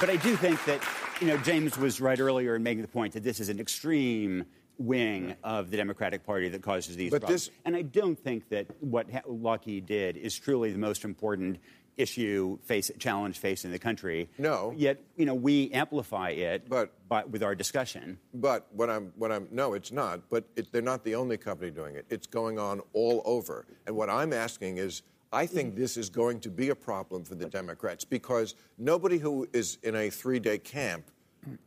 [0.00, 0.86] but I do think that
[1.20, 4.44] you know James was right earlier in making the point that this is an extreme
[4.76, 7.46] wing of the Democratic Party that causes these but problems.
[7.46, 7.54] This...
[7.64, 11.58] And I don't think that what Lockheed did is truly the most important
[11.96, 14.28] issue face challenge facing the country.
[14.38, 14.72] No.
[14.76, 18.18] Yet, you know, we amplify it but, by, with our discussion.
[18.32, 20.28] But what I'm what I'm no, it's not.
[20.30, 22.06] But it, they're not the only company doing it.
[22.10, 23.66] It's going on all over.
[23.86, 25.02] And what I'm asking is
[25.32, 29.48] I think this is going to be a problem for the Democrats because nobody who
[29.52, 31.10] is in a three-day camp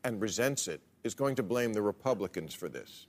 [0.05, 3.07] and resents it is going to blame the Republicans for this.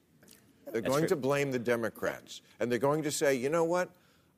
[0.65, 1.09] They're That's going true.
[1.11, 2.43] to blame the Democrats.
[2.61, 3.91] And they're going to say, you know what?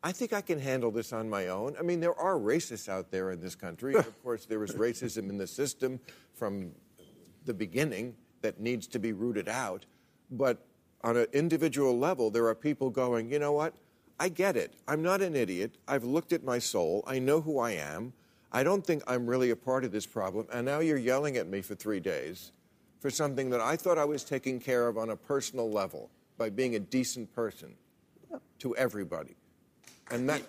[0.03, 1.77] I think I can handle this on my own.
[1.79, 3.95] I mean, there are racists out there in this country.
[3.95, 6.01] of course, there is racism in the system
[6.35, 6.73] from
[7.45, 9.85] the beginning that needs to be rooted out.
[10.31, 10.65] But
[11.03, 13.75] on an individual level, there are people going, you know what?
[14.19, 14.75] I get it.
[14.89, 15.77] I'm not an idiot.
[15.87, 17.05] I've looked at my soul.
[17.07, 18.13] I know who I am.
[18.53, 20.47] I don't think I'm really a part of this problem.
[20.53, 22.53] And now you're yelling at me for three days
[23.01, 26.51] for something that I thought I was taking care of on a personal level by
[26.51, 27.75] being a decent person
[28.59, 29.37] to everybody.
[30.11, 30.43] And that.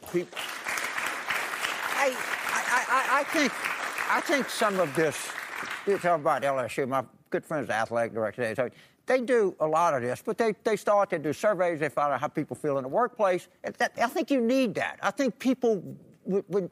[1.94, 2.16] I,
[2.48, 3.52] I, I, I think
[4.10, 5.18] I think some of this.
[5.88, 6.88] You talk about LSU.
[6.88, 8.54] My good friend's the athletic director.
[8.54, 8.70] They,
[9.06, 11.80] they do a lot of this, but they, they start to do surveys.
[11.80, 13.48] They find out how people feel in the workplace.
[13.78, 15.00] That, I think you need that.
[15.02, 15.84] I think people,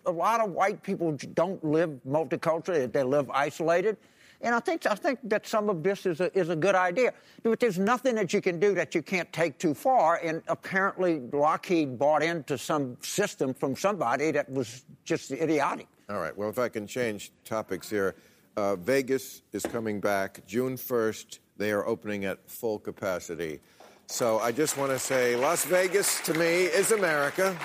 [0.05, 3.97] a lot of white people don't live multiculturally, they live isolated.
[4.41, 7.13] And I think I think that some of this is a, is a good idea.
[7.43, 10.19] But there's nothing that you can do that you can't take too far.
[10.23, 15.87] And apparently, Lockheed bought into some system from somebody that was just idiotic.
[16.09, 16.35] All right.
[16.35, 18.15] Well, if I can change topics here,
[18.55, 21.39] uh, Vegas is coming back June 1st.
[21.57, 23.59] They are opening at full capacity.
[24.07, 27.55] So I just want to say, Las Vegas to me is America.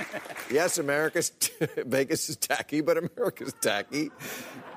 [0.50, 1.52] yes, America's t-
[1.84, 4.10] Vegas is tacky, but America's tacky,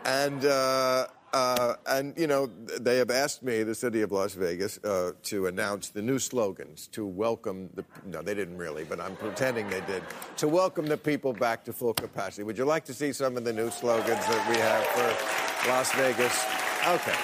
[0.04, 0.44] and.
[0.44, 5.14] Uh, uh, and, you know, they have asked me, the city of Las Vegas, uh,
[5.24, 7.84] to announce the new slogans to welcome the.
[8.06, 10.04] No, they didn't really, but I'm pretending they did.
[10.38, 12.44] To welcome the people back to full capacity.
[12.44, 15.92] Would you like to see some of the new slogans that we have for Las
[15.94, 16.46] Vegas?
[16.88, 17.18] Okay.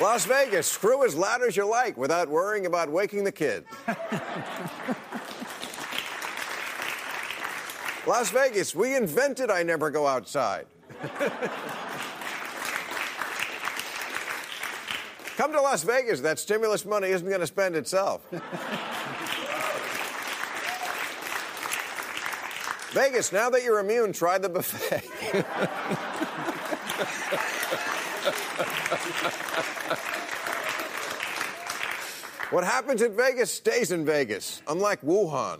[0.00, 3.64] Las Vegas, screw as loud as you like without worrying about waking the kid.
[8.06, 10.66] Las Vegas, we invented I never go outside.
[15.42, 16.20] Come to Las Vegas.
[16.20, 18.24] That stimulus money isn't going to spend itself.
[22.92, 25.04] Vegas, now that you're immune, try the buffet.
[32.52, 35.58] what happens in Vegas stays in Vegas, unlike Wuhan.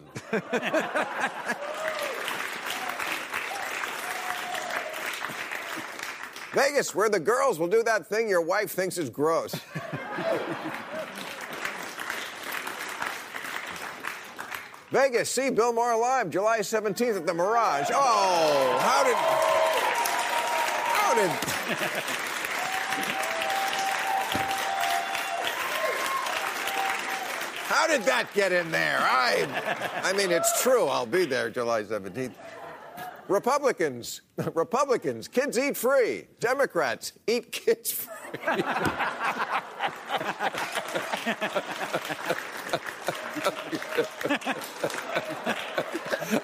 [6.52, 9.54] Vegas, where the girls will do that thing your wife thinks is gross.
[14.90, 17.88] Vegas, see Bill Maher live July 17th at the Mirage.
[17.94, 19.16] Oh, how did.
[20.84, 21.30] How did.
[27.72, 28.98] How did that get in there?
[29.00, 29.46] I,
[30.04, 30.88] I mean, it's true.
[30.88, 32.32] I'll be there July 17th.
[33.28, 34.22] Republicans,
[34.54, 36.26] Republicans, kids eat free.
[36.40, 38.40] Democrats, eat kids free.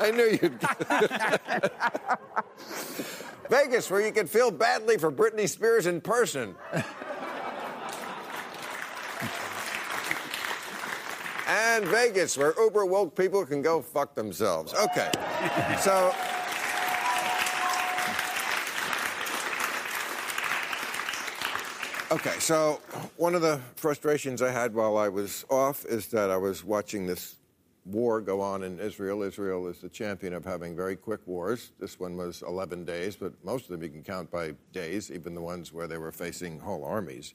[0.01, 0.61] I knew you'd.
[3.51, 6.55] Vegas, where you can feel badly for Britney Spears in person.
[11.47, 14.75] and Vegas, where uber woke people can go fuck themselves.
[14.75, 15.11] Okay.
[15.81, 16.15] So.
[22.11, 22.81] Okay, so
[23.19, 27.07] one of the frustrations I had while I was off is that I was watching
[27.07, 27.37] this
[27.85, 29.23] war go on in Israel.
[29.23, 31.73] Israel is the champion of having very quick wars.
[31.79, 35.35] This one was 11 days, but most of them you can count by days, even
[35.35, 37.35] the ones where they were facing whole armies.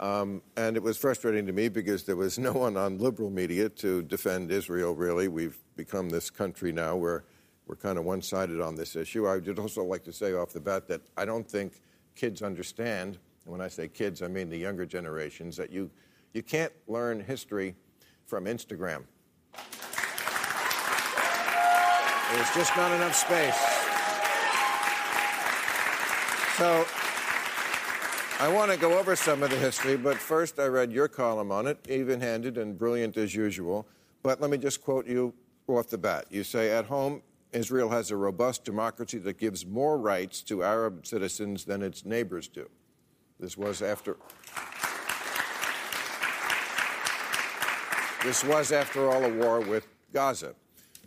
[0.00, 3.68] Um, and it was frustrating to me because there was no one on liberal media
[3.68, 5.28] to defend Israel, really.
[5.28, 7.22] We've become this country now where
[7.68, 9.28] we're kind of one sided on this issue.
[9.28, 11.80] I would also like to say off the bat that I don't think
[12.16, 15.90] kids understand and when I say kids, I mean the younger generations, that you,
[16.32, 17.74] you can't learn history
[18.26, 19.04] from Instagram.
[22.32, 23.56] There's just not enough space.
[26.56, 26.86] So
[28.38, 31.50] I want to go over some of the history, but first I read your column
[31.50, 33.86] on it, even handed and brilliant as usual.
[34.22, 35.34] But let me just quote you
[35.66, 36.26] off the bat.
[36.30, 37.22] You say, At home,
[37.52, 42.48] Israel has a robust democracy that gives more rights to Arab citizens than its neighbors
[42.48, 42.68] do.
[43.40, 44.16] This was after.
[48.22, 50.54] This was, after all, a war with Gaza.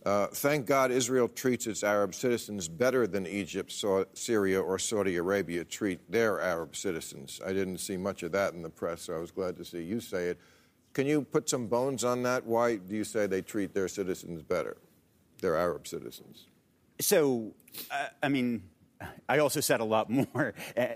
[0.03, 3.71] Uh, thank God Israel treats its Arab citizens better than Egypt,
[4.13, 7.39] Syria, or Saudi Arabia treat their Arab citizens.
[7.45, 9.83] I didn't see much of that in the press, so I was glad to see
[9.83, 10.39] you say it.
[10.93, 12.45] Can you put some bones on that?
[12.45, 14.77] Why do you say they treat their citizens better,
[15.39, 16.47] their Arab citizens?
[16.99, 17.53] So,
[17.89, 18.63] uh, I mean,
[19.27, 20.53] I also said a lot more.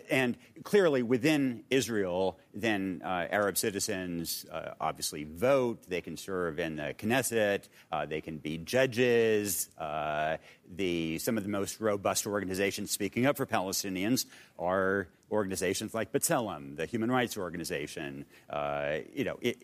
[0.09, 5.83] And clearly, within Israel, then uh, Arab citizens uh, obviously vote.
[5.87, 7.67] They can serve in the Knesset.
[7.91, 9.69] Uh, they can be judges.
[9.77, 10.37] Uh,
[10.75, 14.25] the, some of the most robust organizations speaking up for Palestinians
[14.59, 18.25] are organizations like B'Tselem, the human rights organization.
[18.49, 19.57] Uh, you know, it,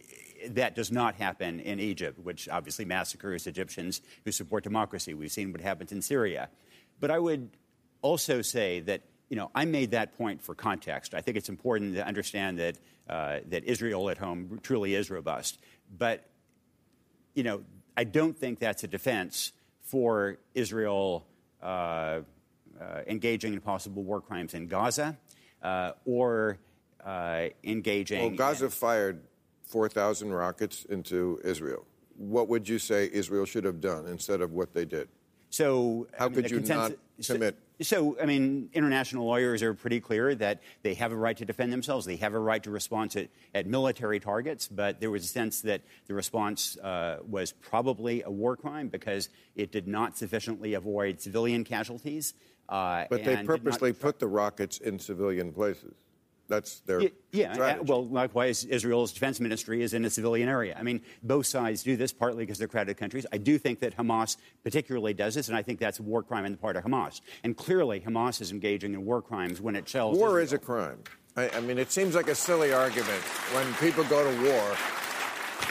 [0.56, 5.14] that does not happen in Egypt, which obviously massacres Egyptians who support democracy.
[5.14, 6.50] We've seen what happens in Syria.
[7.00, 7.50] But I would
[8.04, 11.16] also say that you know I made that point for context.
[11.16, 12.78] I think it's important to understand that
[13.10, 15.58] uh, that Israel at home truly is robust,
[15.98, 16.24] but
[17.34, 17.64] you know
[17.98, 19.52] I don't think that's a defense
[19.82, 21.26] for Israel
[21.62, 22.22] uh, uh,
[23.08, 25.18] engaging in possible war crimes in Gaza
[25.62, 26.60] uh, or
[27.06, 28.20] uh, engaging.
[28.20, 29.22] In Well, Gaza in, fired
[29.68, 31.86] 4,000 rockets into Israel.
[32.18, 35.10] What would you say Israel should have done instead of what they did?
[35.50, 36.94] So How I mean, could the you not
[37.26, 37.58] commit?
[37.82, 41.74] So, I mean, international lawyers are pretty clear that they have a right to defend
[41.74, 42.06] themselves.
[42.06, 45.62] They have a right to respond to, at military targets, but there was a sense
[45.62, 51.20] that the response uh, was probably a war crime because it did not sufficiently avoid
[51.20, 52.36] civilian casualties.
[52.70, 55.94] Uh, But they purposely put the rockets in civilian places.
[56.54, 57.54] That's their Yeah, yeah.
[57.54, 57.86] strategy.
[57.88, 60.76] Well, likewise, Israel's defense ministry is in a civilian area.
[60.80, 63.26] I mean, both sides do this partly because they're crowded countries.
[63.32, 66.46] I do think that Hamas particularly does this, and I think that's a war crime
[66.46, 67.22] on the part of Hamas.
[67.44, 70.18] And clearly, Hamas is engaging in war crimes when it shells.
[70.18, 70.44] War Israel.
[70.44, 71.00] is a crime.
[71.36, 73.22] I, I mean, it seems like a silly argument
[73.54, 74.76] when people go to war.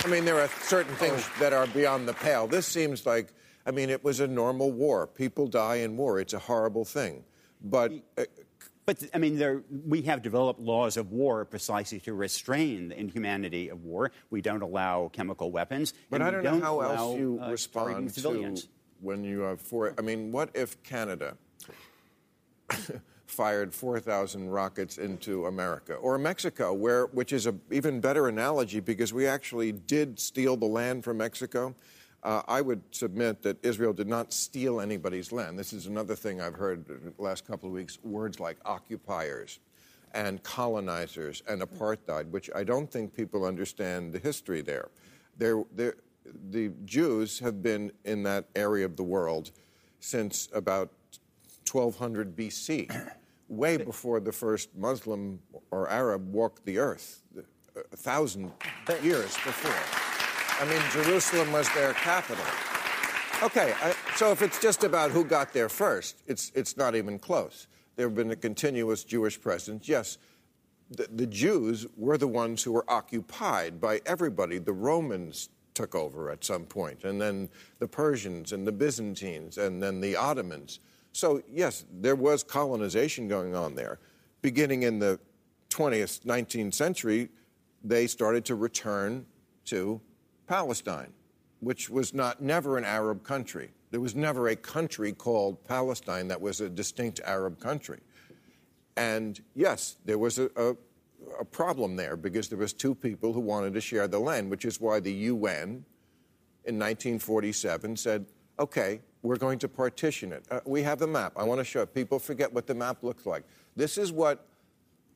[0.04, 2.48] I mean, there are certain things that are beyond the pale.
[2.48, 3.32] This seems like,
[3.64, 5.06] I mean, it was a normal war.
[5.06, 6.18] People die in war.
[6.18, 7.24] It's a horrible thing.
[7.62, 8.24] But uh,
[8.92, 13.70] But I mean, there, we have developed laws of war precisely to restrain the inhumanity
[13.70, 14.12] of war.
[14.30, 15.94] We don't allow chemical weapons.
[16.10, 18.68] But and I we don't know how allow, else you uh, respond to civilians.
[19.00, 19.94] when you have four.
[19.98, 21.36] I mean, what if Canada
[23.26, 29.12] fired 4,000 rockets into America or Mexico, where which is an even better analogy because
[29.14, 31.74] we actually did steal the land from Mexico.
[32.22, 35.58] Uh, I would submit that Israel did not steal anybody's land.
[35.58, 39.58] This is another thing I've heard the last couple of weeks words like occupiers
[40.14, 44.88] and colonizers and apartheid, which I don't think people understand the history there.
[45.36, 45.94] There, there,
[46.50, 49.50] the Jews have been in that area of the world
[49.98, 50.90] since about
[51.70, 53.10] 1200 BC,
[53.48, 57.22] way before the first Muslim or Arab walked the earth,
[57.92, 58.52] a thousand
[59.02, 60.01] years before.
[60.62, 62.44] I mean, Jerusalem was their capital.
[63.42, 67.18] Okay, I, so if it's just about who got there first, it's, it's not even
[67.18, 67.66] close.
[67.96, 69.88] There have been a continuous Jewish presence.
[69.88, 70.18] Yes,
[70.88, 74.58] the, the Jews were the ones who were occupied by everybody.
[74.58, 77.48] The Romans took over at some point, and then
[77.80, 80.78] the Persians and the Byzantines, and then the Ottomans.
[81.10, 83.98] So, yes, there was colonization going on there.
[84.42, 85.18] Beginning in the
[85.70, 87.30] 20th, 19th century,
[87.82, 89.26] they started to return
[89.64, 90.00] to
[90.52, 91.10] Palestine,
[91.60, 93.70] which was not never an Arab country.
[93.90, 98.00] There was never a country called Palestine that was a distinct Arab country.
[98.98, 100.76] And yes, there was a, a,
[101.40, 104.66] a problem there because there was two people who wanted to share the land, which
[104.66, 105.86] is why the UN
[106.66, 108.26] in 1947 said,
[108.58, 110.44] okay, we're going to partition it.
[110.50, 111.32] Uh, we have the map.
[111.34, 111.94] I want to show it.
[111.94, 113.44] People forget what the map looks like.
[113.74, 114.46] This is what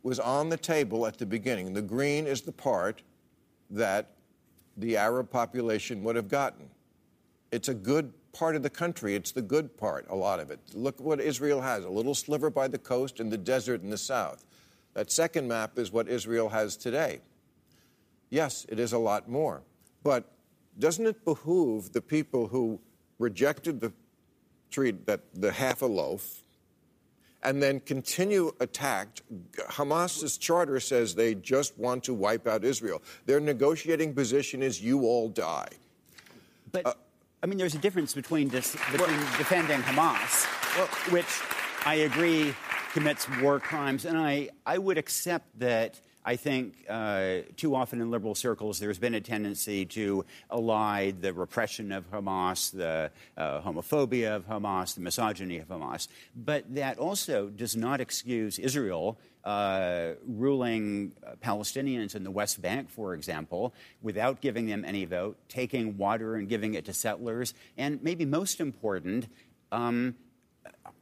[0.02, 1.74] was on the table at the beginning.
[1.74, 3.02] The green is the part
[3.68, 4.15] that
[4.76, 6.68] the Arab population would have gotten.
[7.50, 9.14] It's a good part of the country.
[9.14, 10.60] It's the good part, a lot of it.
[10.74, 13.98] Look what Israel has a little sliver by the coast and the desert in the
[13.98, 14.44] south.
[14.94, 17.20] That second map is what Israel has today.
[18.30, 19.62] Yes, it is a lot more.
[20.02, 20.30] But
[20.78, 22.80] doesn't it behoove the people who
[23.18, 23.92] rejected the
[24.70, 26.42] treat that the half a loaf
[27.46, 29.22] and then continue attacked.
[29.70, 33.00] Hamas's charter says they just want to wipe out Israel.
[33.24, 35.68] Their negotiating position is you all die.
[36.72, 36.94] But Uh,
[37.42, 40.44] I mean, there's a difference between dis- between defending Hamas,
[41.12, 41.32] which
[41.86, 42.54] I agree
[42.92, 46.00] commits war crimes, and I I would accept that.
[46.28, 51.32] I think uh, too often in liberal circles there's been a tendency to elide the
[51.32, 56.08] repression of Hamas, the uh, homophobia of Hamas, the misogyny of Hamas.
[56.34, 62.90] But that also does not excuse Israel uh, ruling uh, Palestinians in the West Bank,
[62.90, 63.72] for example,
[64.02, 68.60] without giving them any vote, taking water and giving it to settlers, and maybe most
[68.60, 69.28] important,
[69.70, 70.16] um,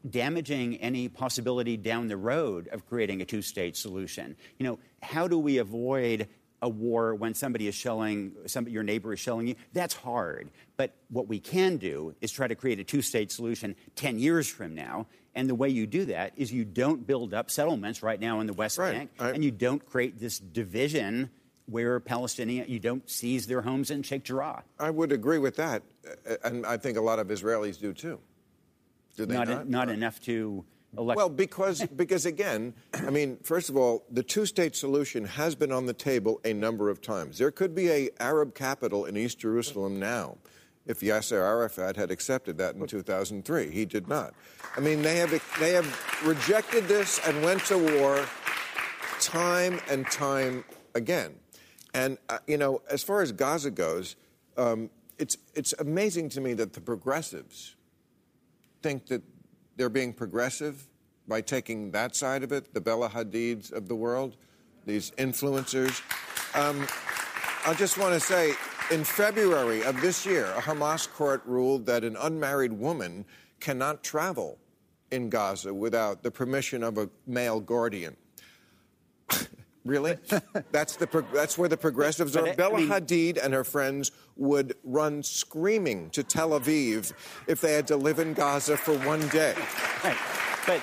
[0.08, 4.36] damaging any possibility down the road of creating a two state solution.
[4.58, 6.28] You know, how do we avoid
[6.62, 9.54] a war when somebody is shelling, somebody, your neighbor is shelling you?
[9.72, 10.50] That's hard.
[10.76, 14.48] But what we can do is try to create a two state solution 10 years
[14.48, 15.06] from now.
[15.34, 18.46] And the way you do that is you don't build up settlements right now in
[18.46, 18.92] the West Right.
[18.94, 21.30] Bank, I- and you don't create this division
[21.66, 24.62] where Palestinian, you don't seize their homes in Sheikh Jarrah.
[24.78, 25.82] I would agree with that,
[26.44, 28.20] and I think a lot of Israelis do too.
[29.16, 29.68] Do they Not, not?
[29.68, 30.64] not enough to
[30.96, 31.16] elect.
[31.16, 35.86] Well, because because again, I mean, first of all, the two-state solution has been on
[35.86, 37.38] the table a number of times.
[37.38, 40.36] There could be a Arab capital in East Jerusalem now.
[40.86, 43.70] if Yasser Arafat had accepted that in 2003.
[43.70, 44.34] He did not.
[44.76, 48.26] I mean, they have they have rejected this and went to war
[49.20, 51.34] time and time again.
[51.94, 54.16] And uh, you know, as far as Gaza goes,
[54.56, 57.76] um, it's it's amazing to me that the progressives
[58.84, 59.22] think that
[59.78, 60.86] they're being progressive
[61.26, 64.36] by taking that side of it, the Bella Hadids of the world,
[64.84, 66.02] these influencers.
[66.54, 66.86] Um,
[67.66, 68.52] I just want to say,
[68.90, 73.24] in February of this year, a Hamas court ruled that an unmarried woman
[73.58, 74.58] cannot travel
[75.12, 78.14] in Gaza without the permission of a male guardian.
[79.84, 80.16] Really?
[80.72, 82.54] that's the that's where the progressives are.
[82.54, 87.12] Bella mean, Hadid and her friends would run screaming to Tel Aviv
[87.46, 89.54] if they had to live in Gaza for one day.
[90.02, 90.16] Right.
[90.66, 90.82] But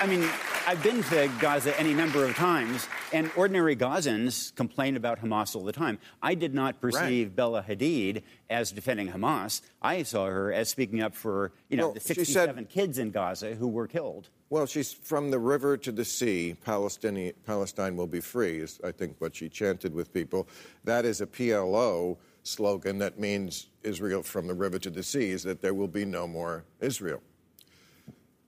[0.00, 0.28] I mean,
[0.68, 5.64] I've been to Gaza any number of times, and ordinary Gazans complain about Hamas all
[5.64, 5.98] the time.
[6.22, 7.36] I did not perceive right.
[7.36, 9.62] Bella Hadid as defending Hamas.
[9.80, 13.10] I saw her as speaking up for, you know, well, the 67 said, kids in
[13.10, 14.28] Gaza who were killed.
[14.50, 16.56] Well, she's from the river to the sea.
[16.64, 20.48] Palestine, Palestine will be free, is I think what she chanted with people.
[20.84, 25.42] That is a PLO slogan that means Israel from the river to the sea, is
[25.42, 27.20] that there will be no more Israel.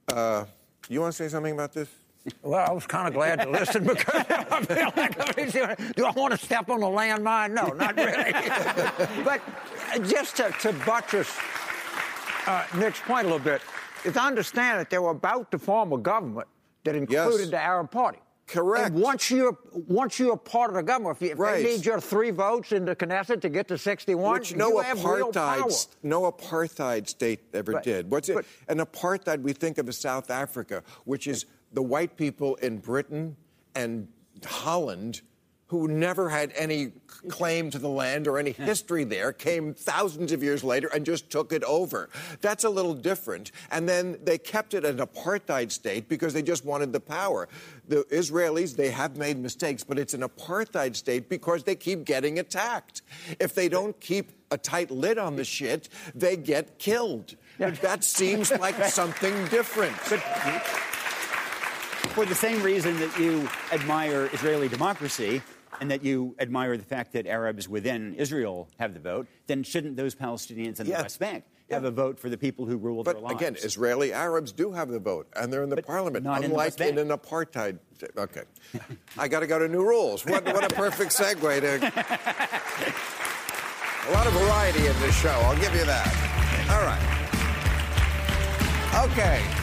[0.09, 0.47] Uh,
[0.89, 1.89] you want to say something about this?
[2.43, 6.33] Well, I was kind of glad to listen because I feel like, do I want
[6.33, 7.53] to step on a landmine?
[7.53, 8.33] No, not really.
[9.25, 9.41] but
[10.09, 11.31] just to, to buttress
[12.47, 13.63] uh, Nick's point a little bit,
[14.05, 16.49] is I understand that they were about to form a government
[16.85, 17.51] that included yes.
[17.51, 18.19] the Arab Party.
[18.47, 18.87] Correct.
[18.89, 21.63] And once you're once you're part of the government, if, you, if right.
[21.63, 25.89] they need your three votes in the Knesset to get to 61, which no apartheid
[26.03, 27.85] no apartheid state ever right.
[27.85, 28.11] did.
[28.11, 28.47] What's but, it?
[28.67, 33.37] An apartheid we think of as South Africa, which is the white people in Britain
[33.77, 34.09] and
[34.45, 35.23] Holland
[35.71, 36.91] who never had any
[37.29, 41.31] claim to the land or any history there, came thousands of years later and just
[41.31, 42.11] took it over.
[42.41, 43.53] That's a little different.
[43.71, 47.49] And then they kept it an apartheid state because they just wanted the power.
[47.87, 52.41] The Israelis, they have made mistakes, but it's an apartheid state because they keep getting
[52.41, 53.03] attacked.
[53.39, 57.37] If they don't keep a tight lid on the shit, they get killed.
[57.59, 59.95] That seems like something different.
[60.09, 60.19] But,
[62.11, 65.41] for the same reason that you admire Israeli democracy
[65.81, 69.97] and that you admire the fact that Arabs within Israel have the vote, then shouldn't
[69.97, 73.13] those Palestinians in the West Bank have a vote for the people who rule but
[73.13, 73.37] their lives?
[73.37, 76.99] again, Israeli Arabs do have the vote, and they're in the but parliament, unlike in,
[76.99, 77.79] in, an apartheid.
[78.17, 78.43] Okay,
[79.17, 80.25] I got to go to new rules.
[80.25, 81.77] What, what a perfect segue to
[84.09, 85.29] a lot of variety in this show.
[85.29, 86.07] I'll give you that.
[86.71, 87.21] All right.
[89.11, 89.60] Okay.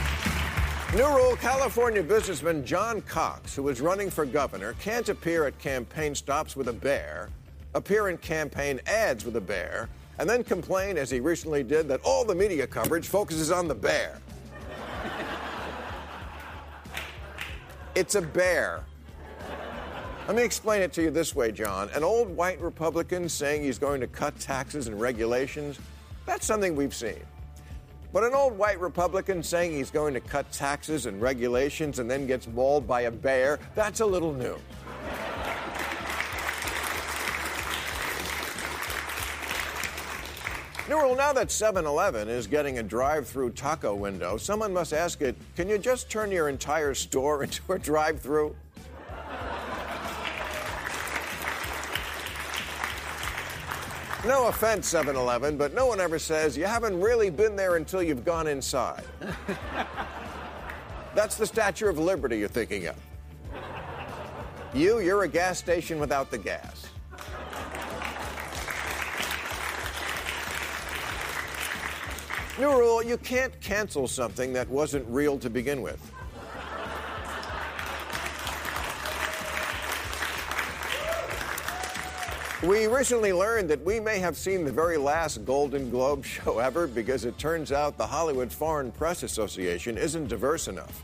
[0.95, 6.15] New rule California businessman John Cox, who is running for governor, can't appear at campaign
[6.15, 7.27] stops with a bear,
[7.75, 11.99] appear in campaign ads with a bear, and then complain, as he recently did, that
[12.05, 14.17] all the media coverage focuses on the bear.
[17.93, 18.85] it's a bear.
[20.25, 21.89] Let me explain it to you this way, John.
[21.95, 25.79] An old white Republican saying he's going to cut taxes and regulations,
[26.25, 27.19] that's something we've seen.
[28.13, 32.25] But an old white Republican saying he's going to cut taxes and regulations and then
[32.25, 34.57] gets mauled by a bear, that's a little new.
[40.89, 45.21] New now that 7 Eleven is getting a drive through taco window, someone must ask
[45.21, 48.55] it can you just turn your entire store into a drive through?
[54.28, 58.03] No offense, 7 Eleven, but no one ever says you haven't really been there until
[58.03, 59.05] you've gone inside.
[61.15, 62.97] That's the Statue of Liberty you're thinking of.
[64.73, 66.88] You, you're a gas station without the gas.
[72.59, 76.11] New rule you can't cancel something that wasn't real to begin with.
[82.63, 86.87] We recently learned that we may have seen the very last Golden Globe show ever
[86.87, 91.03] because it turns out the Hollywood Foreign Press Association isn't diverse enough.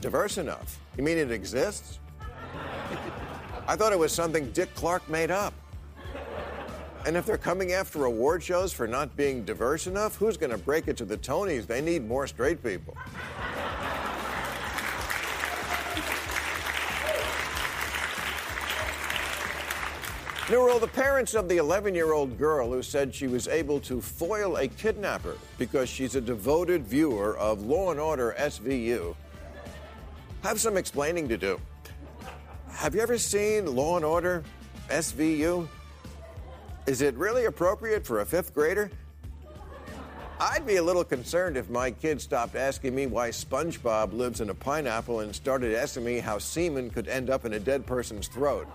[0.00, 0.78] Diverse enough?
[0.96, 1.98] You mean it exists?
[3.66, 5.54] I thought it was something Dick Clark made up.
[7.04, 10.58] And if they're coming after award shows for not being diverse enough, who's going to
[10.58, 11.66] break it to the Tonys?
[11.66, 12.96] They need more straight people.
[20.50, 24.00] New the parents of the 11 year old girl who said she was able to
[24.00, 29.14] foil a kidnapper because she's a devoted viewer of Law and Order SVU
[30.42, 31.60] have some explaining to do.
[32.70, 34.42] Have you ever seen Law and Order
[34.88, 35.68] SVU?
[36.86, 38.90] Is it really appropriate for a fifth grader?
[40.40, 44.48] I'd be a little concerned if my kid stopped asking me why SpongeBob lives in
[44.48, 48.26] a pineapple and started asking me how semen could end up in a dead person's
[48.26, 48.66] throat.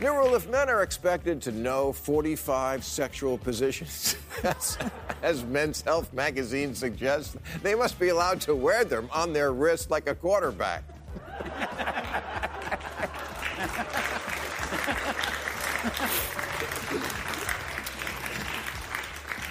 [0.00, 4.78] If men are expected to know 45 sexual positions, as,
[5.20, 9.90] as Men's Health magazine suggests, they must be allowed to wear them on their wrist
[9.90, 10.84] like a quarterback.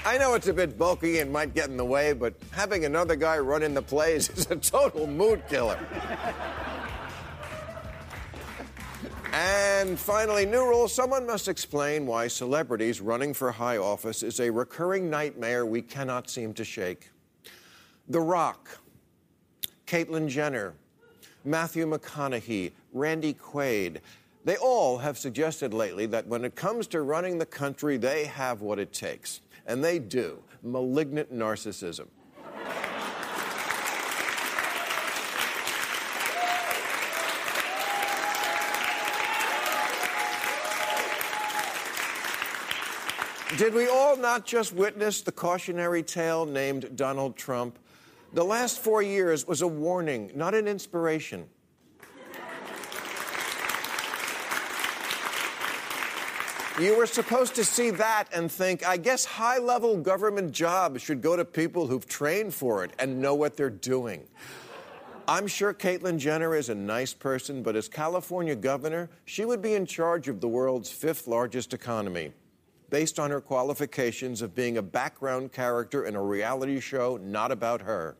[0.06, 3.18] I know it's a bit bulky and might get in the way, but having another
[3.18, 5.78] guy run in the plays is a total mood killer.
[9.38, 14.50] And finally, new rule someone must explain why celebrities running for high office is a
[14.50, 17.12] recurring nightmare we cannot seem to shake.
[18.10, 18.80] The Rock,
[19.86, 20.74] Caitlyn Jenner,
[21.46, 24.00] Matthew McConaughey, Randy Quaid,
[24.44, 28.62] they all have suggested lately that when it comes to running the country, they have
[28.62, 29.42] what it takes.
[29.68, 32.08] And they do malignant narcissism.
[43.58, 47.80] Did we all not just witness the cautionary tale named Donald Trump?
[48.34, 51.49] The last four years was a warning, not an inspiration.
[56.80, 61.24] You were supposed to see that and think, I guess high level government jobs should
[61.24, 64.28] go to people who've trained for it and know what they're doing.
[65.28, 69.74] I'm sure Caitlyn Jenner is a nice person, but as California governor, she would be
[69.74, 72.34] in charge of the world's fifth largest economy
[72.90, 77.82] based on her qualifications of being a background character in a reality show not about
[77.82, 78.18] her.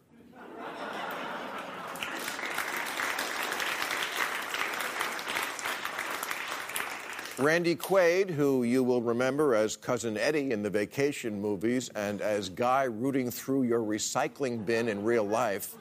[7.39, 12.49] Randy Quaid, who you will remember as Cousin Eddie in the vacation movies and as
[12.49, 15.76] Guy rooting through your recycling bin in real life.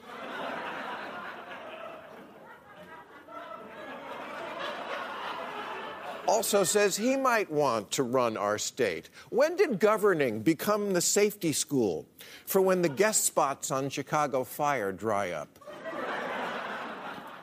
[6.27, 9.09] Also says he might want to run our state.
[9.29, 12.05] When did governing become the safety school
[12.45, 15.59] for when the guest spots on Chicago Fire dry up?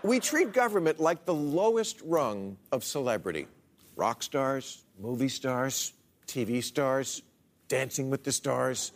[0.02, 3.46] we treat government like the lowest rung of celebrity
[3.96, 5.92] rock stars, movie stars,
[6.26, 7.22] TV stars,
[7.68, 8.92] dancing with the stars,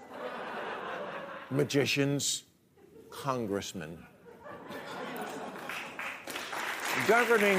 [1.51, 2.45] magicians,
[3.11, 3.99] congressmen.
[7.07, 7.59] Governing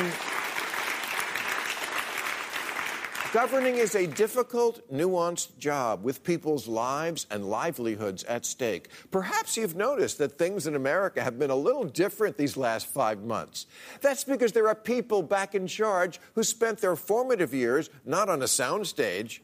[3.31, 8.89] Governing is a difficult, nuanced job with people's lives and livelihoods at stake.
[9.11, 13.21] Perhaps you've noticed that things in America have been a little different these last five
[13.21, 13.67] months.
[14.01, 18.41] That's because there are people back in charge who spent their formative years not on
[18.41, 19.41] a soundstage,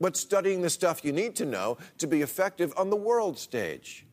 [0.00, 4.06] but studying the stuff you need to know to be effective on the world stage.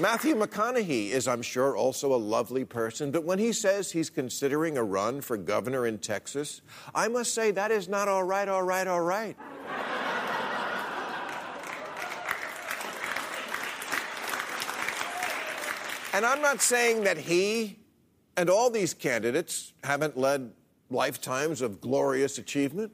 [0.00, 4.78] Matthew McConaughey is, I'm sure, also a lovely person, but when he says he's considering
[4.78, 6.60] a run for governor in Texas,
[6.94, 9.36] I must say that is not all right, all right, all right.
[16.12, 17.80] and I'm not saying that he
[18.36, 20.52] and all these candidates haven't led
[20.90, 22.92] lifetimes of glorious achievement.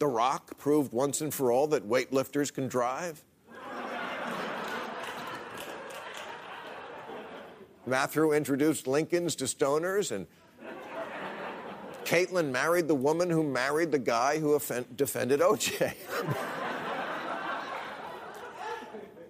[0.00, 3.24] The Rock proved once and for all that weightlifters can drive.
[7.86, 10.26] Matthew introduced Lincolns to stoners, and
[12.04, 15.94] Caitlyn married the woman who married the guy who offend- defended OJ.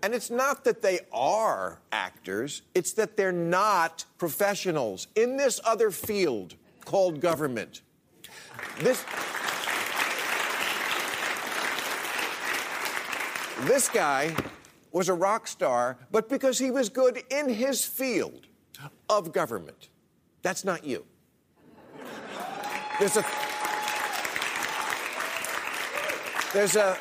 [0.03, 5.91] and it's not that they are actors, it's that they're not professionals in this other
[5.91, 7.83] field called government.
[8.81, 9.05] This.
[13.63, 14.35] This guy
[14.93, 18.47] was a rock star, but because he was good in his field
[19.09, 19.89] of government.
[20.43, 21.05] That's not you.
[22.99, 23.25] There's a
[26.53, 26.97] there's a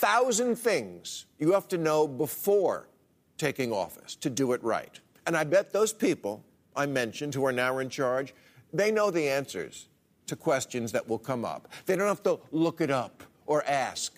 [0.00, 2.88] thousand things you have to know before
[3.36, 5.00] taking office to do it right.
[5.26, 6.44] And I bet those people
[6.76, 8.34] I mentioned who are now in charge,
[8.72, 9.88] they know the answers
[10.26, 11.68] to questions that will come up.
[11.86, 14.14] They don't have to look it up or ask.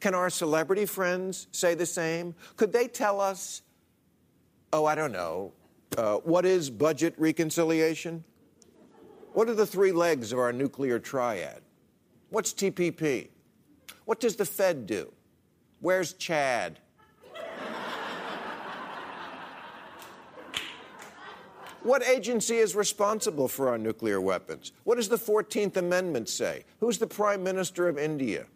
[0.00, 2.34] Can our celebrity friends say the same?
[2.56, 3.62] Could they tell us,
[4.72, 5.52] oh, I don't know,
[5.96, 8.24] uh, what is budget reconciliation?
[9.32, 11.62] What are the three legs of our nuclear triad?
[12.30, 13.28] What's TPP?
[14.04, 15.12] What does the Fed do?
[15.80, 16.78] Where's Chad?
[21.82, 24.72] What agency is responsible for our nuclear weapons?
[24.84, 26.64] What does the 14th Amendment say?
[26.78, 28.46] Who's the Prime Minister of India?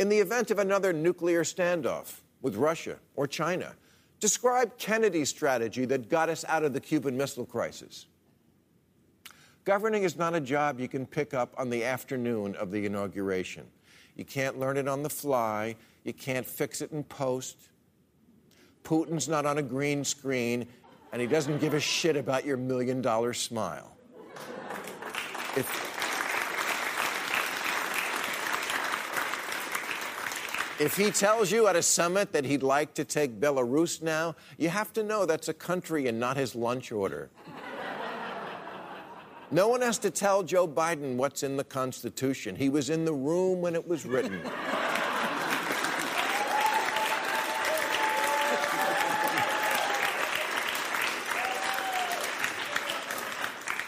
[0.00, 3.74] In the event of another nuclear standoff with Russia or China,
[4.18, 8.06] describe Kennedy's strategy that got us out of the Cuban Missile Crisis.
[9.66, 13.66] Governing is not a job you can pick up on the afternoon of the inauguration.
[14.16, 17.58] You can't learn it on the fly, you can't fix it in post.
[18.84, 20.66] Putin's not on a green screen,
[21.12, 23.94] and he doesn't give a shit about your million dollar smile.
[25.58, 25.89] If,
[30.80, 34.70] if he tells you at a summit that he'd like to take Belarus now, you
[34.70, 37.28] have to know that's a country and not his lunch order.
[39.50, 42.56] No one has to tell Joe Biden what's in the Constitution.
[42.56, 44.40] He was in the room when it was written.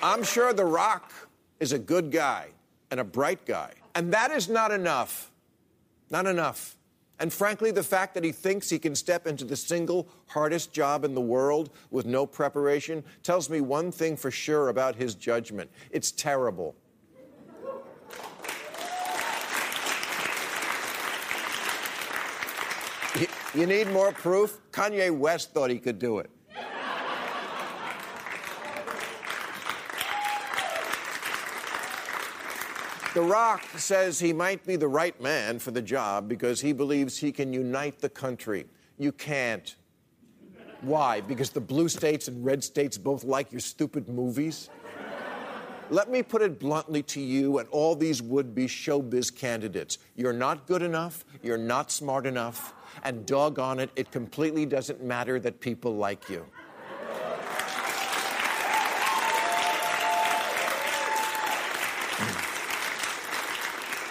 [0.03, 1.11] I'm sure The Rock
[1.59, 2.49] is a good guy
[2.91, 3.73] and a bright guy.
[3.95, 5.31] And that is not enough.
[6.11, 6.77] Not enough.
[7.23, 11.05] And frankly, the fact that he thinks he can step into the single hardest job
[11.05, 15.71] in the world with no preparation tells me one thing for sure about his judgment
[15.93, 16.75] it's terrible.
[23.55, 24.59] You need more proof?
[24.73, 26.29] Kanye West thought he could do it.
[33.15, 37.19] The Rock says he might be the right man for the job because he believes
[37.19, 38.65] he can unite the country.
[38.99, 39.77] You can't.
[40.81, 41.21] Why?
[41.21, 44.71] Because the blue states and red states both like your stupid movies?
[45.91, 49.99] Let me put it bluntly to you and all these would be showbiz candidates.
[50.17, 52.73] You're not good enough, you're not smart enough,
[53.05, 56.47] and doggone it, it completely doesn't matter that people like you.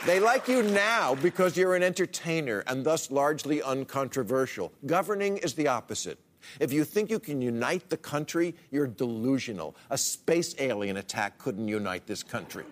[0.04, 4.74] They like you now because you're an entertainer and thus largely uncontroversial.
[4.88, 6.18] Governing is the opposite.
[6.60, 9.76] If you think you can unite the country, you're delusional.
[9.92, 12.66] A space alien attack couldn't unite this country.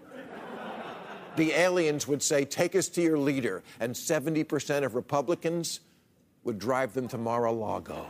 [1.36, 5.82] the aliens would say, Take us to your leader, and 70% of Republicans
[6.44, 8.08] would drive them to Mar a Lago.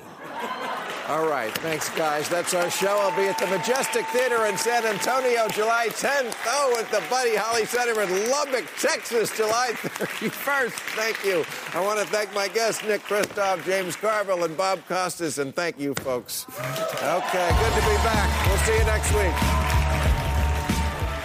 [1.09, 2.29] All right, thanks, guys.
[2.29, 2.95] That's our show.
[2.99, 6.35] I'll be at the Majestic Theater in San Antonio July 10th.
[6.45, 10.69] Oh, at the Buddy Holly Center in Lubbock, Texas, July 31st.
[10.69, 11.43] Thank you.
[11.73, 15.79] I want to thank my guests, Nick Kristof, James Carville, and Bob Costas, and thank
[15.79, 16.45] you, folks.
[16.47, 18.47] Okay, good to be back.
[18.47, 19.33] We'll see you next week.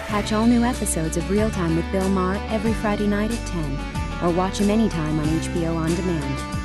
[0.07, 4.23] Catch all new episodes of Real Time with Bill Maher every Friday night at 10,
[4.23, 6.64] or watch him anytime on HBO On Demand.